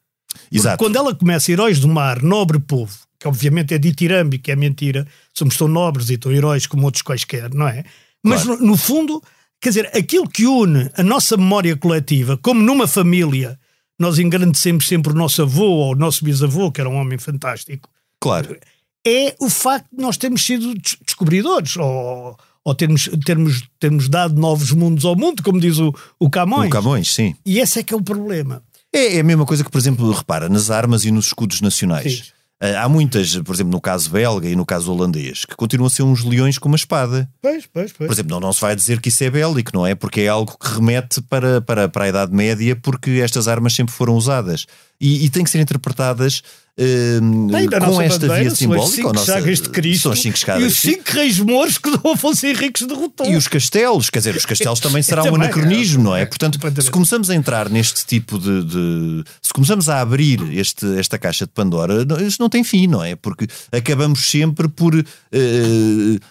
Exato. 0.52 0.78
Porque 0.78 0.86
quando 0.86 0.96
ela 0.96 1.16
começa 1.16 1.52
Heróis 1.52 1.80
do 1.80 1.88
Mar, 1.88 2.22
nobre 2.22 2.60
povo, 2.60 2.98
que 3.20 3.28
obviamente 3.28 3.74
é 3.74 3.78
ditirâmbico, 3.78 4.46
que 4.46 4.52
é 4.52 4.56
mentira, 4.56 5.08
somos 5.34 5.56
tão 5.56 5.68
nobres 5.68 6.10
e 6.10 6.18
tão 6.18 6.32
heróis 6.32 6.66
como 6.66 6.86
outros 6.86 7.04
quaisquer, 7.04 7.54
não 7.54 7.68
é? 7.68 7.84
Mas 8.24 8.44
claro. 8.44 8.60
no, 8.60 8.72
no, 8.72 8.78
fundo, 8.78 9.22
quer 9.62 9.70
dizer, 9.70 9.92
aquilo 9.96 10.28
que 10.28 10.48
une 10.48 10.90
a 10.96 11.04
nossa 11.04 11.38
memória 11.38 11.76
coletiva, 11.78 12.38
como 12.38 12.62
numa 12.62 12.88
família, 12.88 13.60
nós 14.00 14.18
engrandecemos 14.18 14.88
sempre 14.88 15.14
o 15.14 15.16
nosso 15.16 15.44
avô 15.44 15.66
ou 15.66 15.92
o 15.92 15.96
nosso 15.96 16.26
bisavô, 16.26 16.72
que 16.72 16.82
era 16.82 16.90
um 16.90 16.96
homem 16.96 17.20
fantástico. 17.20 17.88
Claro. 18.20 18.58
É 19.06 19.36
o 19.40 19.50
facto 19.50 19.88
de 19.96 20.02
nós 20.02 20.18
termos 20.18 20.44
sido 20.44 20.74
descobridores 21.06 21.78
ou, 21.78 22.36
ou 22.64 22.76
termos, 22.76 23.08
termos, 23.24 23.64
termos 23.80 24.10
dado 24.10 24.40
novos 24.40 24.72
mundos 24.72 25.06
ao 25.06 25.16
mundo, 25.16 25.44
como 25.44 25.60
diz 25.60 25.78
o, 25.78 25.94
o 26.20 26.30
Camões. 26.30 26.70
O 26.70 26.72
Camões, 26.72 27.14
sim. 27.14 27.36
E 27.46 27.60
esse 27.60 27.80
é 27.80 27.84
que 27.84 27.94
é 27.94 27.98
o 27.98 28.02
problema. 28.02 28.64
É, 28.94 29.18
é 29.18 29.20
a 29.20 29.24
mesma 29.24 29.46
coisa 29.46 29.64
que, 29.64 29.72
por 29.72 29.78
exemplo, 29.78 30.12
repara, 30.12 30.50
nas 30.50 30.70
armas 30.70 31.06
e 31.06 31.12
nos 31.12 31.28
escudos 31.28 31.62
nacionais. 31.62 32.26
Sim. 32.26 32.42
Eh, 32.64 32.76
há 32.76 32.88
muitas, 32.88 33.36
por 33.38 33.56
exemplo, 33.56 33.72
no 33.72 33.82
caso 33.82 34.12
belga 34.12 34.48
e 34.48 34.56
no 34.56 34.64
caso 34.64 34.94
holandês, 34.94 35.46
que 35.46 35.56
continuam 35.56 35.88
a 35.88 35.90
ser 35.90 36.04
uns 36.04 36.24
leões 36.24 36.60
com 36.60 36.68
uma 36.68 36.76
espada. 36.76 37.28
Pois, 37.42 37.66
pois, 37.66 37.92
pois. 37.92 38.08
Por 38.08 38.14
exemplo, 38.14 38.30
não, 38.30 38.40
não 38.40 38.54
se 38.54 38.62
vai 38.62 38.76
dizer 38.76 39.02
que 39.02 39.10
isso 39.10 39.24
é 39.24 39.32
bélico, 39.32 39.72
não 39.74 39.88
é? 39.88 39.96
Porque 39.96 40.22
é 40.22 40.28
algo 40.28 40.56
que 40.56 40.76
remete 40.76 41.24
para, 41.24 41.60
para, 41.60 41.90
para 41.90 42.06
a 42.06 42.10
Idade 42.10 42.32
Média, 42.32 42.76
porque 42.76 43.20
estas 43.24 43.48
armas 43.48 43.74
sempre 43.74 43.96
foram 43.96 44.14
usadas. 44.14 44.68
E, 45.00 45.26
e 45.26 45.30
têm 45.32 45.44
que 45.44 45.50
ser 45.50 45.60
interpretadas 45.60 46.44
uh, 46.82 47.86
com 47.86 48.02
esta 48.02 48.28
bandeira, 48.28 48.50
via 48.50 48.56
simbólica. 48.56 48.86
São 48.88 49.12
as 49.12 49.20
cinco 49.20 49.26
chagas 49.26 49.62
de 49.62 49.70
Cristo 49.70 50.04
são 50.04 50.12
as 50.12 50.20
cinco 50.20 50.38
escadas. 50.38 50.64
e 50.64 50.66
os 50.66 50.78
cinco 50.78 51.04
reis 51.12 51.40
mouros 51.40 51.78
que 51.78 51.92
Dom 51.98 52.12
Afonso 52.14 52.46
Henriques 52.46 52.88
derrotou. 52.88 53.28
E 53.28 53.36
os 53.36 53.48
castelos, 53.48 54.10
quer 54.10 54.20
dizer, 54.20 54.36
os 54.36 54.46
castelos 54.46 54.80
também 54.80 55.02
serão 55.02 55.26
um 55.26 55.36
anacronismo, 55.36 56.04
não 56.04 56.16
é? 56.16 56.26
Portanto, 56.26 56.60
se 56.82 56.92
começamos 56.92 57.30
a 57.30 57.36
entrar 57.36 57.70
neste 57.70 58.06
tipo 58.06 58.40
de, 58.40 58.64
de, 58.64 59.24
Se 59.42 59.54
começamos 59.54 59.90
a 59.90 60.02
abrir 60.02 60.42
este, 60.58 60.86
esta 60.98 61.18
caixa 61.18 61.46
de 61.46 61.52
Pandora, 61.52 62.06
isto 62.26 62.40
não 62.40 62.50
tem 62.50 62.64
fim, 62.64 62.88
não 62.88 63.04
é? 63.04 63.16
Porque 63.16 63.48
acabamos 63.72 64.30
sempre 64.30 64.68
por 64.68 64.96
uh, 64.96 65.06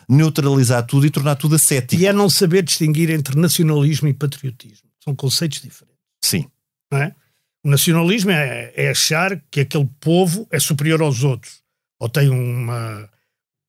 neutralizar 0.08 0.84
tudo 0.84 1.06
e 1.06 1.10
tornar 1.10 1.36
tudo 1.36 1.54
ascético. 1.54 2.02
E 2.02 2.06
é 2.06 2.12
não 2.12 2.28
saber 2.28 2.62
distinguir 2.62 3.10
entre 3.10 3.38
nacionalismo 3.38 4.08
e 4.08 4.14
patriotismo. 4.14 4.88
São 5.02 5.14
conceitos 5.14 5.60
diferentes. 5.62 5.96
Sim. 6.22 6.46
Não 6.90 6.98
é? 6.98 7.14
O 7.64 7.68
nacionalismo 7.68 8.30
é, 8.30 8.72
é, 8.74 8.90
achar 8.90 9.40
que 9.50 9.60
aquele 9.60 9.88
povo 10.00 10.46
é 10.50 10.58
superior 10.58 11.02
aos 11.02 11.22
outros, 11.22 11.62
ou 12.00 12.08
tem 12.08 12.30
uma 12.30 13.08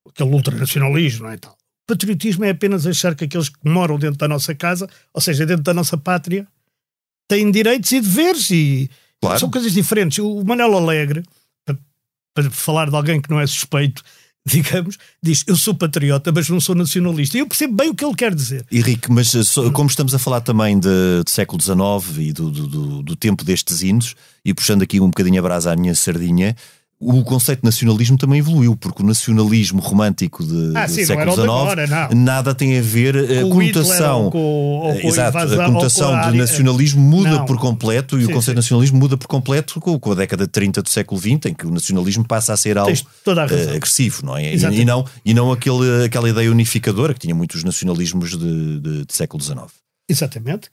aquele 0.08 0.30
ultranacionalismo, 0.30 1.26
não 1.26 1.32
é 1.32 1.38
tal. 1.38 1.54
O 1.54 1.94
patriotismo 1.94 2.46
é 2.46 2.52
apenas 2.52 2.88
achar 2.88 3.16
que 3.16 3.26
aqueles 3.26 3.50
que 3.50 3.58
moram 3.68 4.00
dentro 4.00 4.18
da 4.18 4.28
nossa 4.28 4.56
casa, 4.56 4.88
ou 5.14 5.20
seja, 5.20 5.46
dentro 5.46 5.64
da 5.64 5.74
nossa 5.74 5.98
pátria, 5.98 6.48
têm 7.28 7.52
direitos 7.52 7.92
e 7.92 8.00
deveres 8.00 8.50
e 8.50 8.90
claro. 9.22 9.40
são 9.40 9.52
coisas 9.52 9.74
diferentes. 9.74 10.20
O 10.20 10.44
Manuel 10.44 10.78
Alegre, 10.78 11.24
para, 11.66 11.78
para 12.34 12.50
falar 12.50 12.90
de 12.90 12.96
alguém 12.96 13.22
que 13.22 13.30
não 13.30 13.40
é 13.40 13.48
suspeito, 13.48 14.04
digamos, 14.46 14.98
diz 15.22 15.44
eu 15.48 15.56
sou 15.56 15.74
patriota, 15.74 16.32
mas 16.32 16.50
não 16.50 16.60
sou 16.60 16.74
nacionalista. 16.76 17.38
E 17.38 17.42
eu 17.42 17.48
percebo 17.48 17.76
bem 17.76 17.90
o 17.90 17.96
que 17.96 18.04
ele 18.04 18.16
quer 18.16 18.34
dizer. 18.34 18.66
Henrique, 18.72 19.12
mas 19.12 19.34
eh, 19.36 19.72
como 19.74 19.90
estamos 19.90 20.16
a 20.16 20.20
falar 20.20 20.42
também 20.42 20.80
de, 20.80 21.24
de 21.24 21.32
século 21.32 21.62
XIX 21.62 22.18
e 22.18 22.34
do, 22.34 22.50
do, 22.50 23.04
do, 23.04 23.16
tempo 23.16 23.44
destes 23.44 23.82
hinos, 23.82 24.16
e 24.44 24.54
puxando 24.54 24.82
aqui 24.82 25.00
um 25.00 25.08
bocadinho 25.08 25.40
a 25.40 25.44
brasa 25.44 25.72
à 25.72 25.76
minha 25.76 25.94
sardinha, 25.94 26.56
o 27.02 27.24
conceito 27.24 27.62
de 27.62 27.66
nacionalismo 27.66 28.16
também 28.16 28.38
evoluiu, 28.38 28.76
porque 28.76 29.02
o 29.02 29.06
nacionalismo 29.06 29.82
romântico 29.82 30.46
de, 30.46 30.78
ah, 30.78 30.88
sim, 30.88 31.04
século 31.04 31.32
XIX 31.32 31.50
agora, 31.50 32.10
nada 32.14 32.54
tem 32.54 32.78
a 32.78 32.82
ver 32.82 33.18
a 33.18 33.42
conotação. 33.42 34.30
Com, 34.30 35.00
com 35.02 35.08
exato, 35.08 35.38
a 35.40 35.66
conotação 35.66 36.32
de 36.32 36.38
nacionalismo 36.38 37.02
muda 37.02 37.32
não. 37.32 37.46
por 37.46 37.58
completo 37.58 38.20
e 38.20 38.26
sim, 38.26 38.32
o 38.32 38.34
conceito 38.36 38.44
sim. 38.44 38.52
de 38.52 38.56
nacionalismo 38.58 39.00
muda 39.00 39.18
por 39.18 39.26
completo 39.26 39.82
com, 39.82 40.00
com, 40.00 40.12
a 40.12 40.16
década 40.16 40.46
de 40.46 40.52
30 40.52 40.84
do 40.84 40.90
século 40.90 41.20
XX, 41.20 41.48
em 41.48 41.54
que 41.56 41.66
o 41.66 41.72
nacionalismo 41.72 42.24
passa 42.24 42.54
a 42.54 42.58
ser 42.58 42.78
algo 42.78 42.92
uh, 42.92 43.76
agressivo, 43.76 44.24
não 44.24 44.38
é? 44.38 44.54
E, 44.54 44.58
e, 44.58 44.86
não, 44.86 45.04
e 45.26 45.34
não 45.34 45.52
aquele, 45.52 46.06
aquela 46.06 46.30
ideia 46.30 46.52
unificadora 46.52 47.16
que 47.16 47.20
tinha 47.20 47.34
muitos 47.34 47.64
nacionalismos 47.64 48.38
de, 48.38 48.80
de, 48.80 49.06
de 49.06 49.14
século 49.14 49.42
XIX. 49.42 49.82
Exatamente, 50.12 50.70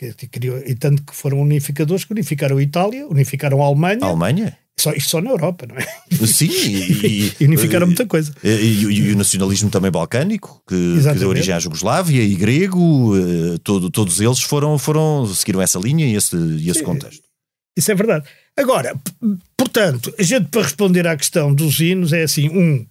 e 0.66 0.74
tanto 0.74 1.05
que 1.05 1.14
foram 1.14 1.40
unificadores 1.40 2.05
que 2.05 2.12
unificaram 2.12 2.57
a 2.57 2.62
Itália, 2.62 3.07
unificaram 3.07 3.62
a 3.62 3.66
Alemanha. 3.66 4.01
A 4.03 4.09
Alemanha? 4.09 4.59
Só, 4.77 4.92
isto 4.92 5.11
só 5.11 5.20
na 5.20 5.31
Europa, 5.31 5.66
não 5.66 5.77
é? 5.77 6.27
Sim, 6.27 6.51
e, 6.51 7.33
e 7.40 7.44
unificaram 7.46 7.87
muita 7.87 8.05
coisa. 8.05 8.33
E, 8.42 8.48
e, 8.48 8.83
e, 8.83 9.12
o 9.12 9.16
nacionalismo 9.16 9.70
também 9.70 9.92
balcânico, 9.92 10.61
que, 10.66 10.74
que 10.74 11.18
deu 11.18 11.29
origem 11.29 11.55
à 11.55 11.61
Jugoslávia 11.61 12.22
e 12.22 12.35
grego, 12.35 13.16
eh, 13.16 13.59
todo, 13.62 13.90
todos 13.90 14.20
eles 14.20 14.40
foram, 14.40 14.77
foram, 14.77 15.24
seguiram 15.27 15.62
essa 15.62 15.79
linha 15.79 16.05
e 16.05 16.16
esse, 16.16 16.37
esse 16.68 16.83
contexto. 16.83 17.22
Isso 17.77 17.92
é 17.92 17.94
verdade. 17.94 18.29
Agora, 18.57 18.96
portanto, 19.57 20.12
a 20.18 20.22
gente 20.24 20.48
para 20.48 20.62
responder 20.62 21.07
à 21.07 21.16
questão 21.16 21.55
dos 21.55 21.79
hinos 21.79 22.12
é 22.12 22.24
assim: 22.24 22.48
um, 22.48 22.85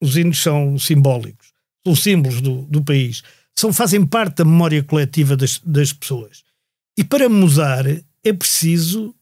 os 0.00 0.16
hinos 0.16 0.40
são 0.40 0.78
simbólicos, 0.78 1.48
são 1.84 1.96
símbolos 1.96 2.40
do, 2.40 2.62
do 2.62 2.82
país, 2.82 3.22
são, 3.60 3.72
fazem 3.72 4.06
parte 4.06 4.36
da 4.36 4.44
memória 4.44 4.82
coletiva 4.82 5.36
das, 5.36 5.60
das 5.64 5.92
pessoas. 5.92 6.42
E 6.98 7.04
para 7.04 7.28
mudar 7.28 7.84
é 8.24 8.32
preciso 8.32 9.14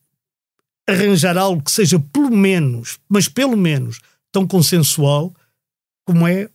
arranjar 0.89 1.37
algo 1.37 1.63
que 1.63 1.71
seja 1.71 1.99
pelo 1.99 2.31
menos, 2.31 2.99
mas 3.09 3.29
pelo 3.29 3.57
menos, 3.57 4.01
tão 4.33 4.47
consensual 4.47 5.35
como 6.07 6.27
é 6.27 6.49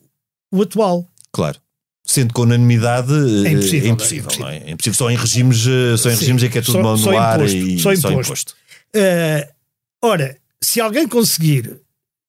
o 0.51 0.61
atual. 0.61 1.07
Claro. 1.31 1.59
Sendo 2.05 2.33
com 2.33 2.41
unanimidade 2.41 3.13
É 3.45 3.49
eh, 3.49 3.51
impossível, 3.51 3.89
é 3.89 3.91
impossível, 3.91 4.29
é 4.29 4.33
impossível. 4.33 4.47
é? 4.47 4.57
É 4.57 4.71
impossível. 4.71 4.97
Só 4.97 5.11
em 5.11 5.15
regimes, 5.15 5.65
eh, 5.67 5.97
só 5.97 6.09
em 6.09 6.13
Sim. 6.15 6.19
regimes 6.19 6.43
é 6.43 6.49
que 6.49 6.57
é 6.57 6.61
tudo 6.61 6.73
Só- 6.73 6.81
mão 6.83 6.97
só 6.97 7.11
no 7.11 7.17
ar 7.17 7.39
imposto, 7.39 7.57
e 7.57 7.79
só 7.79 7.83
só 7.95 8.11
imposto. 8.11 8.11
imposto. 8.11 8.55
Eh, 8.95 9.53
ora, 10.01 10.37
se 10.61 10.81
alguém 10.81 11.07
conseguir, 11.07 11.79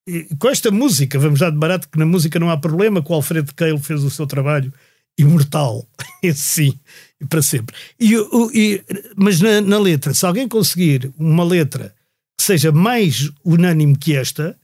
eh, 0.09 0.27
com 0.39 0.49
esta 0.49 0.71
música, 0.71 1.19
vamos 1.19 1.41
dar 1.41 1.51
de 1.51 1.57
barato 1.59 1.89
que 1.89 1.99
na 1.99 2.07
música 2.07 2.39
não 2.39 2.51
há 2.51 2.57
problema, 2.57 3.03
que 3.03 3.11
o 3.11 3.15
Alfredo 3.15 3.53
Keil 3.55 3.79
fez 3.79 4.05
o 4.05 4.11
seu 4.11 4.27
trabalho 4.27 4.73
imortal, 5.19 5.87
esse 6.23 6.41
sim, 6.41 6.79
e 7.21 7.25
para 7.27 7.43
sempre. 7.43 7.75
E, 7.99 8.17
o- 8.17 8.51
e- 8.53 8.83
mas 9.17 9.41
na, 9.41 9.61
na 9.61 9.79
letra, 9.79 10.13
se 10.15 10.25
alguém 10.27 10.49
conseguir 10.49 11.13
uma 11.19 11.45
letra 11.45 11.95
que 12.39 12.45
seja 12.45 12.73
mais 12.73 13.31
unânime 13.45 13.97
que 13.97 14.15
esta, 14.17 14.57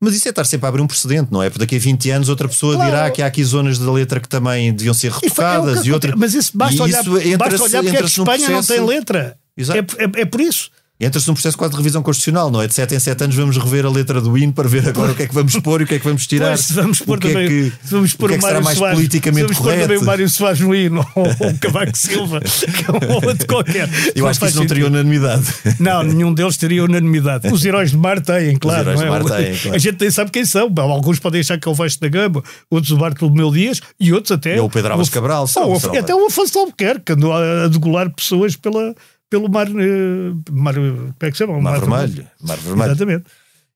Mas 0.00 0.14
isso 0.14 0.28
é 0.28 0.30
estar 0.30 0.44
sempre 0.44 0.66
a 0.66 0.68
abrir 0.68 0.82
um 0.82 0.86
precedente, 0.86 1.32
não 1.32 1.42
é? 1.42 1.48
Porque 1.48 1.64
daqui 1.64 1.76
a 1.76 1.78
20 1.78 2.10
anos 2.10 2.28
outra 2.28 2.46
pessoa 2.46 2.74
Claro. 2.74 2.90
dirá 2.90 3.10
que 3.10 3.22
há 3.22 3.26
aqui 3.26 3.42
zonas 3.42 3.78
da 3.78 3.90
letra 3.90 4.20
que 4.20 4.28
também 4.28 4.70
deviam 4.74 4.92
ser 4.92 5.06
e 5.06 5.10
foi- 5.10 5.20
é 5.22 5.28
retocadas 5.30 5.86
e 5.86 5.92
outras. 5.92 6.14
mas 6.14 6.34
isso 6.34 6.52
basta 6.54 6.76
e 6.76 6.80
olhar, 6.82 7.00
isso 7.00 7.38
basta 7.38 7.62
olhar 7.62 7.82
porque 7.82 7.96
é 7.96 8.00
que 8.00 8.06
Espanha 8.06 8.48
não 8.50 8.54
processo- 8.58 8.68
tem 8.74 8.84
letra. 8.86 9.38
É, 9.56 9.78
é- 10.18 10.20
é 10.22 10.24
por 10.26 10.40
isso. 10.42 10.70
Entra-se 11.04 11.28
num 11.28 11.34
processo 11.34 11.56
quase 11.56 11.72
de 11.72 11.76
revisão 11.78 12.02
constitucional, 12.02 12.50
não 12.50 12.60
é? 12.62 12.66
De 12.66 12.74
7 12.74 12.94
em 12.94 12.98
7 12.98 13.24
anos 13.24 13.36
vamos 13.36 13.56
rever 13.58 13.84
a 13.86 13.90
letra 13.90 14.20
do 14.20 14.36
hino 14.38 14.52
para 14.52 14.68
ver 14.68 14.88
agora 14.88 15.12
o 15.12 15.14
que 15.14 15.22
é 15.24 15.26
que 15.28 15.34
vamos 15.34 15.54
pôr 15.60 15.80
e 15.80 15.84
o 15.84 15.86
que 15.86 15.94
é 15.94 15.98
que 15.98 16.04
vamos 16.04 16.26
tirar. 16.26 16.48
Pois, 16.48 16.60
se 16.60 16.72
vamos 16.72 17.00
pôr 17.00 17.18
o 17.18 17.20
que 17.20 17.28
também, 17.28 17.44
é 17.44 17.48
que, 17.48 17.72
se 17.84 17.90
vamos 17.94 18.14
pôr 18.14 18.26
o 18.26 18.28
que 18.28 18.34
é 18.34 18.38
que 18.38 18.42
será 18.44 18.52
Mário 18.54 18.64
mais 18.64 18.78
Soares, 18.78 18.96
politicamente 18.98 19.40
se 19.48 19.52
vamos 19.54 19.58
pôr 19.58 19.70
também 19.72 19.86
correto. 19.86 20.02
o 20.02 20.06
Mário 20.06 20.28
Soares 20.28 20.60
no 20.60 20.74
hino 20.74 21.06
ou 21.14 21.26
o 21.26 21.58
Cavaco 21.60 21.96
Silva, 21.98 22.40
que 22.40 22.84
é 23.06 23.08
um 23.12 23.14
outro 23.26 23.46
qualquer. 23.46 23.88
Eu 24.14 24.26
acho 24.26 24.40
que 24.40 24.46
isso 24.46 24.58
não 24.58 24.66
teria 24.66 24.84
sentido. 24.84 24.94
unanimidade. 25.00 25.44
Não, 25.80 26.02
nenhum 26.02 26.32
deles 26.32 26.56
teria 26.56 26.84
unanimidade. 26.84 27.48
Os 27.52 27.64
heróis 27.64 27.90
de 27.90 27.96
mar 27.96 28.20
têm, 28.20 28.56
claro. 28.56 28.80
heróis 28.90 29.00
não 29.00 29.06
é? 29.14 29.18
de 29.18 29.24
mar 29.28 29.36
têm, 29.38 29.56
claro. 29.56 29.74
A 29.74 29.78
gente 29.78 30.00
nem 30.00 30.10
sabe 30.10 30.30
quem 30.30 30.44
são. 30.44 30.72
Alguns 30.78 31.18
podem 31.18 31.40
achar 31.40 31.58
que 31.58 31.68
é 31.68 31.70
o 31.70 31.74
Vasco 31.74 32.00
da 32.00 32.08
Gama, 32.08 32.42
outros 32.70 32.92
o 32.92 32.96
Bartolomeu 32.96 33.50
Dias 33.50 33.80
e 34.00 34.12
outros 34.12 34.32
até. 34.32 34.56
É 34.56 34.62
o 34.62 34.68
Pedro 34.70 34.92
Álvares 34.92 35.10
Cabral, 35.10 35.46
são- 35.46 35.68
Ou, 35.68 35.78
são- 35.80 35.94
até 35.94 36.14
o 36.14 36.26
Afonso 36.26 36.58
Albuquerque, 36.58 37.02
que 37.06 37.12
andou 37.12 37.32
a 37.32 37.68
degolar 37.68 38.10
pessoas 38.10 38.56
pela, 38.56 38.94
pelo 39.30 39.48
mar, 39.48 39.68
eh, 39.68 40.32
mar. 40.50 40.74
Como 40.74 41.14
é 41.20 41.30
que 41.30 41.32
se 41.32 41.38
chama? 41.38 41.56
O 41.56 41.62
Mar 41.62 41.80
vermelho. 41.80 42.26
Mar 42.40 42.58
vermelho. 42.58 42.90
Exatamente. 42.92 43.24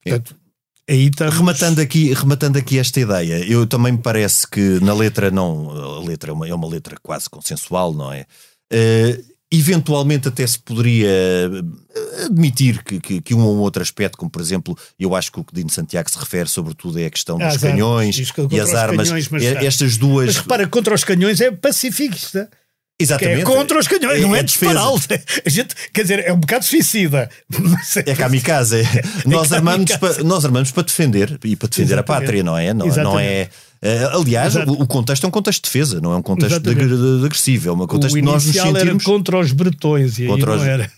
Portanto, 0.03 0.37
aí 0.89 1.07
estamos. 1.07 1.35
Rematando 1.37 1.81
aqui, 1.81 2.13
rematando 2.13 2.59
aqui 2.59 2.79
esta 2.79 3.01
ideia, 3.01 3.45
eu 3.47 3.67
também 3.67 3.93
me 3.93 3.99
parece 3.99 4.47
que 4.47 4.81
na 4.81 4.95
letra 4.95 5.31
não, 5.31 5.71
a 5.71 6.05
letra 6.05 6.31
é 6.31 6.35
uma, 6.35 6.49
é 6.49 6.55
uma 6.55 6.69
letra 6.69 6.97
quase 7.03 7.29
consensual, 7.29 7.93
não 7.93 8.13
é? 8.13 8.27
Eh, 8.71 9.21
eventualmente 9.51 10.29
até 10.29 10.47
se 10.47 10.59
poderia 10.59 11.09
eh, 11.09 12.25
admitir 12.27 12.83
que, 12.83 13.01
que, 13.01 13.21
que 13.21 13.35
um 13.35 13.41
ou 13.41 13.57
outro 13.59 13.83
aspecto, 13.83 14.19
como 14.19 14.31
por 14.31 14.43
exemplo, 14.43 14.77
eu 14.99 15.15
acho 15.15 15.33
que 15.33 15.41
o 15.41 15.45
que 15.45 15.55
Dino 15.55 15.71
Santiago 15.71 16.11
se 16.11 16.19
refere 16.19 16.49
sobretudo 16.49 16.99
é 16.99 17.07
a 17.07 17.11
questão 17.11 17.39
dos 17.39 17.47
Às 17.47 17.65
armas, 17.65 17.71
canhões 17.71 18.31
que 18.31 18.47
e 18.51 18.61
as 18.61 18.75
armas, 18.75 19.09
canhões, 19.09 19.29
mas 19.29 19.43
estas 19.43 19.97
duas. 19.97 20.27
Mas 20.27 20.37
repara, 20.37 20.67
contra 20.67 20.95
os 20.95 21.03
canhões 21.03 21.41
é 21.41 21.51
pacifista. 21.51 22.51
Exatamente. 23.01 23.43
é 23.43 23.45
contra 23.45 23.79
os 23.79 23.87
canhões, 23.87 24.21
não 24.23 24.35
é, 24.35 24.43
defesa. 24.43 24.73
dispará-los. 24.73 25.07
A 25.47 25.49
gente, 25.49 25.75
quer 25.93 26.03
dizer, 26.03 26.25
é 26.27 26.33
um 26.33 26.39
bocado 26.41 26.65
suicida. 26.65 27.31
É 28.05 28.15
kamikaze. 28.15 28.83
nós, 29.25 29.53
armamos 29.53 29.89
kamikaze. 29.91 30.15
para, 30.17 30.25
nós 30.25 30.45
armamos 30.45 30.71
para 30.73 30.83
defender 30.83 31.39
e 31.45 31.55
para 31.55 31.69
defender 31.69 31.93
a 31.95 31.97
Exatamente. 31.99 32.21
pátria, 32.25 32.43
não 32.43 32.59
é? 32.59 32.75
Não, 32.75 32.81
não 32.81 32.87
Exatamente. 32.87 33.23
é. 33.23 33.49
eh, 33.83 34.11
aliás, 34.13 34.57
Exato. 34.57 34.73
o, 34.73 34.87
contexto 34.87 35.23
é 35.25 35.29
um 35.29 35.31
contexto 35.31 35.63
de 35.63 35.69
defesa, 35.71 36.01
não 36.01 36.13
é 36.13 36.17
um 36.17 36.23
contexto 36.23 36.59
de, 36.61 36.75
de- 36.75 37.21
de 37.21 37.25
agressivo, 37.27 37.69
é 37.69 37.73
um 37.73 37.87
contexto 37.87 38.15
o 38.17 38.19
de 38.19 38.23
nós 38.23 38.45
nos 38.45 38.57
sentirmos. 38.57 39.05
contra 39.05 39.39
os 39.39 39.53
bretões 39.53 40.19
e 40.19 40.27
Contra 40.27 40.57
não 40.57 40.65
era. 40.65 40.91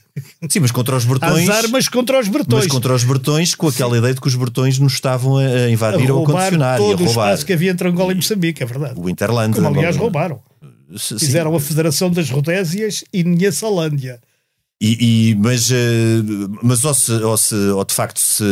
Sim, 0.48 0.60
mas 0.60 0.70
contra 0.72 0.96
os 0.96 1.04
bretões. 1.04 1.48
As 1.48 1.64
armas 1.64 1.88
contra 1.88 2.18
os 2.18 2.28
bretões. 2.28 2.64
Mas 2.64 2.72
contra 2.72 2.94
os 2.94 3.04
bretões, 3.04 3.54
com 3.54 3.68
aquela 3.68 3.96
ideia 3.98 4.12
de 4.14 4.20
que 4.20 4.26
os 4.26 4.34
bretões 4.34 4.78
nos 4.78 4.94
estavam 4.94 5.36
a, 5.36 5.42
a 5.42 5.44
a 5.66 5.70
invadir 5.70 6.10
ou 6.10 6.16
a 6.24 6.26
roubar 6.26 6.34
condicionar 6.50 6.72
e 6.72 6.74
a 6.74 6.78
todo 6.78 7.00
o 7.02 7.04
roubar 7.04 7.26
espaço 7.28 7.46
que 7.46 7.52
havia 7.52 7.70
entre 7.70 7.88
Angola 7.88 8.12
e 8.12 8.14
Moçambique, 8.16 8.62
é 8.62 8.66
verdade. 8.66 8.94
o 8.98 9.08
Interland. 9.08 9.54
Como 9.54 9.68
aliás 9.68 9.96
não- 9.96 10.10
Sim. 10.96 11.18
Fizeram 11.18 11.54
a 11.54 11.60
Federação 11.60 12.10
das 12.10 12.30
Rodésias 12.30 13.04
e 13.12 13.22
Nhaçalândia. 13.24 14.20
E, 14.82 15.30
e- 15.30 15.34
mas, 15.34 15.70
eh, 15.70 15.76
mas 16.62 16.84
ou, 16.86 16.94
se, 16.94 17.12
ou, 17.12 17.36
se, 17.36 17.54
ou 17.54 17.84
de 17.84 17.92
facto 17.94 18.18
se 18.18 18.42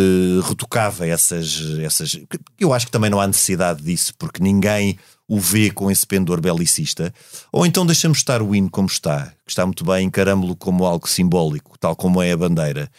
retocava 0.46 1.06
essas, 1.06 1.58
essas. 1.80 2.18
Eu 2.60 2.74
acho 2.74 2.84
que 2.86 2.92
também 2.92 3.08
não 3.08 3.18
há 3.20 3.26
necessidade 3.26 3.82
disso, 3.82 4.12
porque 4.18 4.42
ninguém 4.42 4.98
o 5.26 5.40
vê 5.40 5.70
com 5.70 5.90
esse 5.90 6.06
pendor 6.06 6.38
belicista. 6.40 7.12
Ou 7.50 7.64
então 7.64 7.86
deixamos 7.86 8.18
estar 8.18 8.42
o 8.42 8.54
hino 8.54 8.68
como 8.70 8.88
está, 8.88 9.32
que 9.46 9.50
está 9.50 9.64
muito 9.64 9.84
bem, 9.84 10.06
encaramo-lo 10.06 10.54
como 10.54 10.84
algo 10.84 11.08
simbólico, 11.08 11.78
tal 11.78 11.96
como 11.96 12.20
é 12.22 12.30
a 12.32 12.36
bandeira. 12.36 12.90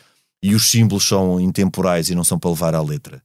E 0.42 0.56
os 0.56 0.68
símbolos 0.70 1.08
são 1.08 1.40
intemporais 1.40 2.10
e 2.10 2.16
não 2.16 2.24
são 2.24 2.40
para 2.40 2.50
levar 2.50 2.74
à 2.74 2.82
letra. 2.82 3.22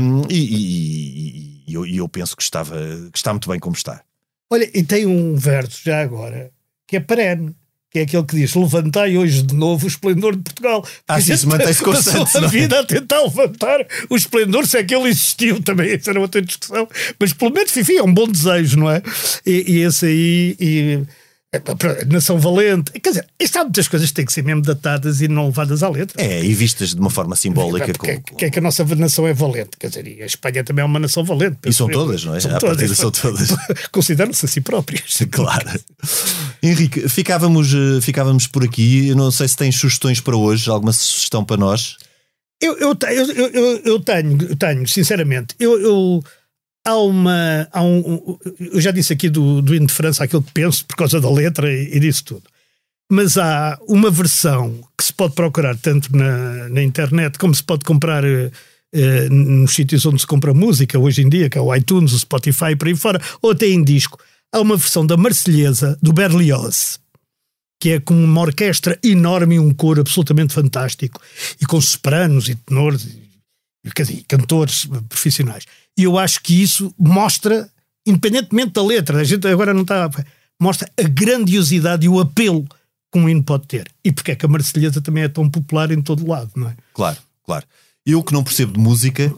Hum, 0.00 0.22
e, 0.30 0.34
e- 0.38 1.64
e- 1.66 1.74
eu, 1.74 1.84
eu 1.86 2.08
penso 2.08 2.36
que, 2.36 2.42
estava, 2.42 2.76
que 3.12 3.18
está 3.18 3.32
muito 3.32 3.48
bem 3.50 3.58
como 3.58 3.74
está. 3.74 4.00
Olha, 4.50 4.70
e 4.74 4.82
tem 4.82 5.06
um 5.06 5.36
verso 5.36 5.80
já 5.84 6.00
agora 6.00 6.50
que 6.86 6.96
é 6.96 7.00
perene. 7.00 7.54
Que 7.90 8.00
é 8.00 8.02
aquele 8.02 8.24
que 8.24 8.36
diz: 8.36 8.54
Levantai 8.54 9.16
hoje 9.16 9.42
de 9.42 9.54
novo 9.54 9.86
o 9.86 9.88
esplendor 9.88 10.36
de 10.36 10.42
Portugal. 10.42 10.84
Ah, 11.06 11.14
Porque 11.14 11.22
sim, 11.22 11.32
a 11.32 11.34
isso 11.34 11.44
gente 11.44 11.52
mantém-se 11.52 11.82
constante, 11.82 12.36
a 12.36 12.42
é? 12.42 12.48
vida 12.48 12.80
a 12.80 12.84
tentar 12.84 13.22
levantar 13.22 13.86
o 14.10 14.16
esplendor, 14.16 14.66
se 14.66 14.76
é 14.76 14.84
que 14.84 14.94
ele 14.94 15.08
existiu 15.08 15.62
também. 15.62 15.92
Essa 15.92 16.10
era 16.10 16.20
outra 16.20 16.42
discussão. 16.42 16.86
Mas 17.18 17.32
pelo 17.32 17.50
menos, 17.50 17.74
enfim, 17.74 17.96
é 17.96 18.02
um 18.02 18.12
bom 18.12 18.28
desejo, 18.28 18.78
não 18.78 18.90
é? 18.90 19.02
E, 19.46 19.72
e 19.72 19.78
esse 19.80 20.04
aí. 20.04 20.56
E, 20.60 21.02
é, 21.50 22.04
Nação 22.04 22.38
Valente. 22.38 22.92
Quer 22.92 23.08
dizer, 23.08 23.26
isto 23.40 23.56
há 23.58 23.62
muitas 23.64 23.88
coisas 23.88 24.08
que 24.10 24.14
têm 24.16 24.24
que 24.26 24.32
ser 24.32 24.44
mesmo 24.44 24.60
datadas 24.60 25.22
e 25.22 25.28
não 25.28 25.46
levadas 25.46 25.82
à 25.82 25.88
letra. 25.88 26.22
É, 26.22 26.44
e 26.44 26.52
vistas 26.52 26.94
de 26.94 27.00
uma 27.00 27.08
forma 27.08 27.34
simbólica. 27.36 27.86
Porque 27.86 28.16
com- 28.18 28.36
que 28.36 28.44
é 28.44 28.50
que 28.50 28.58
a 28.58 28.62
nossa 28.62 28.84
nação 28.84 29.26
é 29.26 29.32
valente? 29.32 29.70
Quer 29.78 29.88
dizer, 29.88 30.06
e 30.06 30.22
a 30.22 30.26
Espanha 30.26 30.62
também 30.62 30.82
é 30.82 30.86
uma 30.86 30.98
nação 30.98 31.24
valente. 31.24 31.56
E 31.64 31.72
são 31.72 31.88
todas, 31.88 32.22
não 32.24 32.34
é? 32.34 32.40
São 32.40 32.54
À 32.54 32.58
todas. 32.58 32.76
partida 32.76 32.94
são 32.94 33.10
todas. 33.10 33.48
Consideram-se 33.90 34.44
a 34.44 34.48
si 34.48 34.60
próprias. 34.60 35.18
Claro. 35.30 35.68
Henrique, 36.62 37.08
ficávamos, 37.08 37.72
eh, 37.72 38.00
ficávamos 38.02 38.46
por 38.46 38.64
aqui. 38.64 39.08
Eu 39.08 39.16
não 39.16 39.30
sei 39.30 39.46
se 39.48 39.56
tens 39.56 39.76
sugestões 39.76 40.20
para 40.20 40.36
hoje, 40.36 40.68
alguma 40.68 40.92
sugestão 40.92 41.44
para 41.44 41.56
nós. 41.56 41.96
Eu, 42.60 42.76
eu, 42.78 42.96
eu, 43.10 43.46
eu- 43.52 43.80
eu 43.84 44.00
tenho, 44.00 44.36
eu 44.42 44.56
tenho, 44.56 44.86
sinceramente, 44.88 45.54
eu, 45.60 45.80
eu- 45.80 46.24
há 46.88 46.96
uma. 46.96 47.68
Há 47.72 47.82
um, 47.82 48.38
eu 48.58 48.80
já 48.80 48.90
disse 48.90 49.12
aqui 49.12 49.28
do, 49.28 49.62
do 49.62 49.74
hino 49.74 49.86
de 49.86 49.92
França 49.92 50.24
aquilo 50.24 50.42
que 50.42 50.52
penso 50.52 50.84
por 50.86 50.96
causa 50.96 51.20
da 51.20 51.30
letra 51.30 51.72
e, 51.72 51.96
e 51.96 52.00
disso 52.00 52.24
tudo. 52.24 52.44
Mas 53.10 53.38
há 53.38 53.78
uma 53.88 54.10
versão 54.10 54.80
que 54.96 55.04
se 55.04 55.12
pode 55.12 55.34
procurar 55.34 55.76
tanto 55.76 56.14
na, 56.14 56.68
na 56.68 56.82
internet 56.82 57.38
como 57.38 57.54
se 57.54 57.62
pode 57.62 57.84
comprar 57.84 58.22
eh, 58.24 58.50
nos 59.30 59.74
sítios 59.74 60.04
onde 60.04 60.20
se 60.20 60.26
compra 60.26 60.52
música 60.52 60.98
hoje 60.98 61.22
em 61.22 61.28
dia, 61.28 61.48
que 61.48 61.56
é 61.56 61.60
o 61.60 61.74
iTunes, 61.74 62.12
o 62.12 62.18
Spotify 62.18 62.76
por 62.76 62.88
aí 62.88 62.94
fora, 62.94 63.20
ou 63.40 63.52
até 63.52 63.66
em 63.66 63.82
disco. 63.82 64.18
Há 64.52 64.60
uma 64.60 64.76
versão 64.76 65.06
da 65.06 65.16
Marselhesa 65.16 65.98
do 66.02 66.12
Berlioz 66.12 67.00
que 67.80 67.90
é 67.90 68.00
com 68.00 68.12
uma 68.12 68.40
orquestra 68.40 68.98
enorme 69.04 69.54
e 69.54 69.58
um 69.60 69.72
coro 69.72 70.00
absolutamente 70.00 70.52
fantástico, 70.52 71.20
e 71.60 71.64
com 71.64 71.80
sopranos 71.80 72.48
e 72.48 72.56
tenores 72.56 73.04
e, 73.84 73.90
quer 73.94 74.02
dizer, 74.02 74.24
cantores 74.26 74.88
profissionais. 75.08 75.64
E 75.98 76.04
eu 76.04 76.16
acho 76.16 76.40
que 76.42 76.62
isso 76.62 76.94
mostra, 76.98 77.68
independentemente 78.06 78.70
da 78.72 78.82
letra, 78.82 79.18
a 79.18 79.24
gente 79.24 79.46
agora 79.48 79.74
não 79.74 79.82
está. 79.82 80.08
mostra 80.60 80.88
a 80.98 81.02
grandiosidade 81.02 82.06
e 82.06 82.08
o 82.08 82.20
apelo 82.20 82.64
que 83.12 83.18
um 83.18 83.28
hino 83.28 83.42
pode 83.42 83.66
ter. 83.66 83.90
E 84.04 84.12
porque 84.12 84.30
é 84.30 84.36
que 84.36 84.46
a 84.46 84.48
Marselhesa 84.48 85.00
também 85.00 85.24
é 85.24 85.28
tão 85.28 85.50
popular 85.50 85.90
em 85.90 86.00
todo 86.00 86.26
lado, 86.26 86.50
não 86.54 86.68
é? 86.68 86.76
Claro, 86.94 87.18
claro. 87.44 87.66
Eu 88.06 88.22
que 88.22 88.32
não 88.32 88.44
percebo 88.44 88.72
de 88.72 88.78
música, 88.78 89.34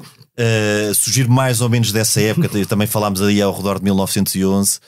sugiro 0.95 1.31
mais 1.31 1.61
ou 1.61 1.69
menos 1.69 1.93
dessa 1.93 2.21
época, 2.21 2.49
também 2.67 2.87
falámos 2.87 3.23
aí 3.23 3.41
ao 3.41 3.57
redor 3.57 3.79
de 3.79 3.85
1911, 3.85 4.79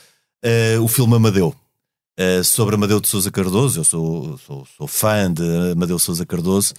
eh, 0.45 0.79
o 0.79 0.87
filme 0.89 1.15
Amadeu. 1.17 1.55
eh, 2.19 2.43
sobre 2.43 2.75
Amadeu 2.75 3.01
de 3.01 3.09
Souza 3.09 3.31
Cardoso, 3.31 3.81
eu 3.81 3.85
sou, 3.85 4.39
sou, 4.39 4.67
sou 4.77 4.87
fã 4.87 5.33
de 5.33 5.43
Amadeu 5.73 5.97
de 5.97 6.03
Souza 6.03 6.27
Cardoso. 6.27 6.75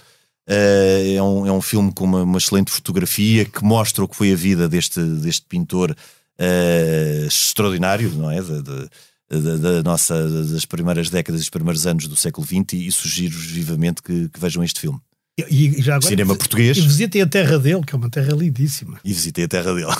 Eh, 0.46 1.14
é, 1.16 1.22
um, 1.22 1.46
é 1.46 1.52
um 1.52 1.60
filme 1.62 1.92
com 1.92 2.04
uma, 2.04 2.22
uma 2.22 2.38
excelente 2.38 2.70
fotografia 2.70 3.44
que 3.44 3.64
mostra 3.64 4.04
o 4.04 4.08
que 4.08 4.16
foi 4.16 4.32
a 4.32 4.36
vida 4.36 4.68
deste, 4.68 5.00
deste 5.00 5.46
pintor 5.46 5.94
eh, 6.38 7.24
extraordinário, 7.26 8.10
não 8.10 8.30
é? 8.30 8.40
De- 8.42 8.62
de- 8.62 8.88
da, 9.30 9.56
da 9.56 9.82
nossa, 9.82 10.28
das 10.44 10.64
primeiras 10.66 11.08
décadas, 11.10 11.40
dos 11.40 11.48
primeiros 11.50 11.86
anos 11.86 12.06
do 12.06 12.14
século 12.14 12.46
XX, 12.46 12.74
e, 12.74 12.86
e 12.86 12.92
sugiro-vos 12.92 13.46
vivamente 13.46 14.02
que, 14.02 14.28
que 14.28 14.38
vejam 14.38 14.62
este 14.62 14.80
filme. 14.80 15.00
E, 15.36 15.78
e 15.78 15.82
já 15.82 15.96
agora, 15.96 16.08
Cinema 16.08 16.36
português. 16.36 16.76
E 16.76 16.80
visitem 16.80 17.22
a 17.22 17.26
terra 17.26 17.58
dele, 17.58 17.82
que 17.84 17.94
é 17.94 17.98
uma 17.98 18.08
terra 18.08 18.32
lindíssima. 18.34 18.98
E 19.04 19.12
visitei 19.12 19.44
a 19.44 19.48
terra 19.48 19.74
dele. 19.74 19.92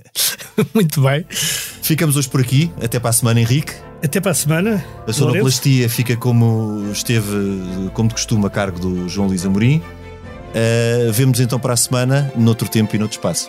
Muito 0.74 1.00
bem. 1.00 1.24
Ficamos 1.82 2.16
hoje 2.16 2.28
por 2.28 2.40
aqui. 2.42 2.70
Até 2.82 3.00
para 3.00 3.10
a 3.10 3.12
semana, 3.12 3.40
Henrique. 3.40 3.72
Até 4.04 4.20
para 4.20 4.32
a 4.32 4.34
semana. 4.34 4.84
A 5.06 5.12
sonoplastia 5.12 5.88
fica 5.88 6.14
como 6.16 6.90
esteve, 6.92 7.26
como 7.94 8.08
de 8.08 8.14
costume, 8.14 8.44
a 8.46 8.50
cargo 8.50 8.78
do 8.78 9.08
João 9.08 9.28
Luís 9.28 9.46
Amorim. 9.46 9.78
Uh, 9.78 11.12
vemos 11.12 11.40
então 11.40 11.58
para 11.58 11.72
a 11.72 11.76
semana, 11.76 12.30
noutro 12.36 12.68
tempo 12.68 12.94
e 12.94 12.98
noutro 12.98 13.16
espaço. 13.16 13.48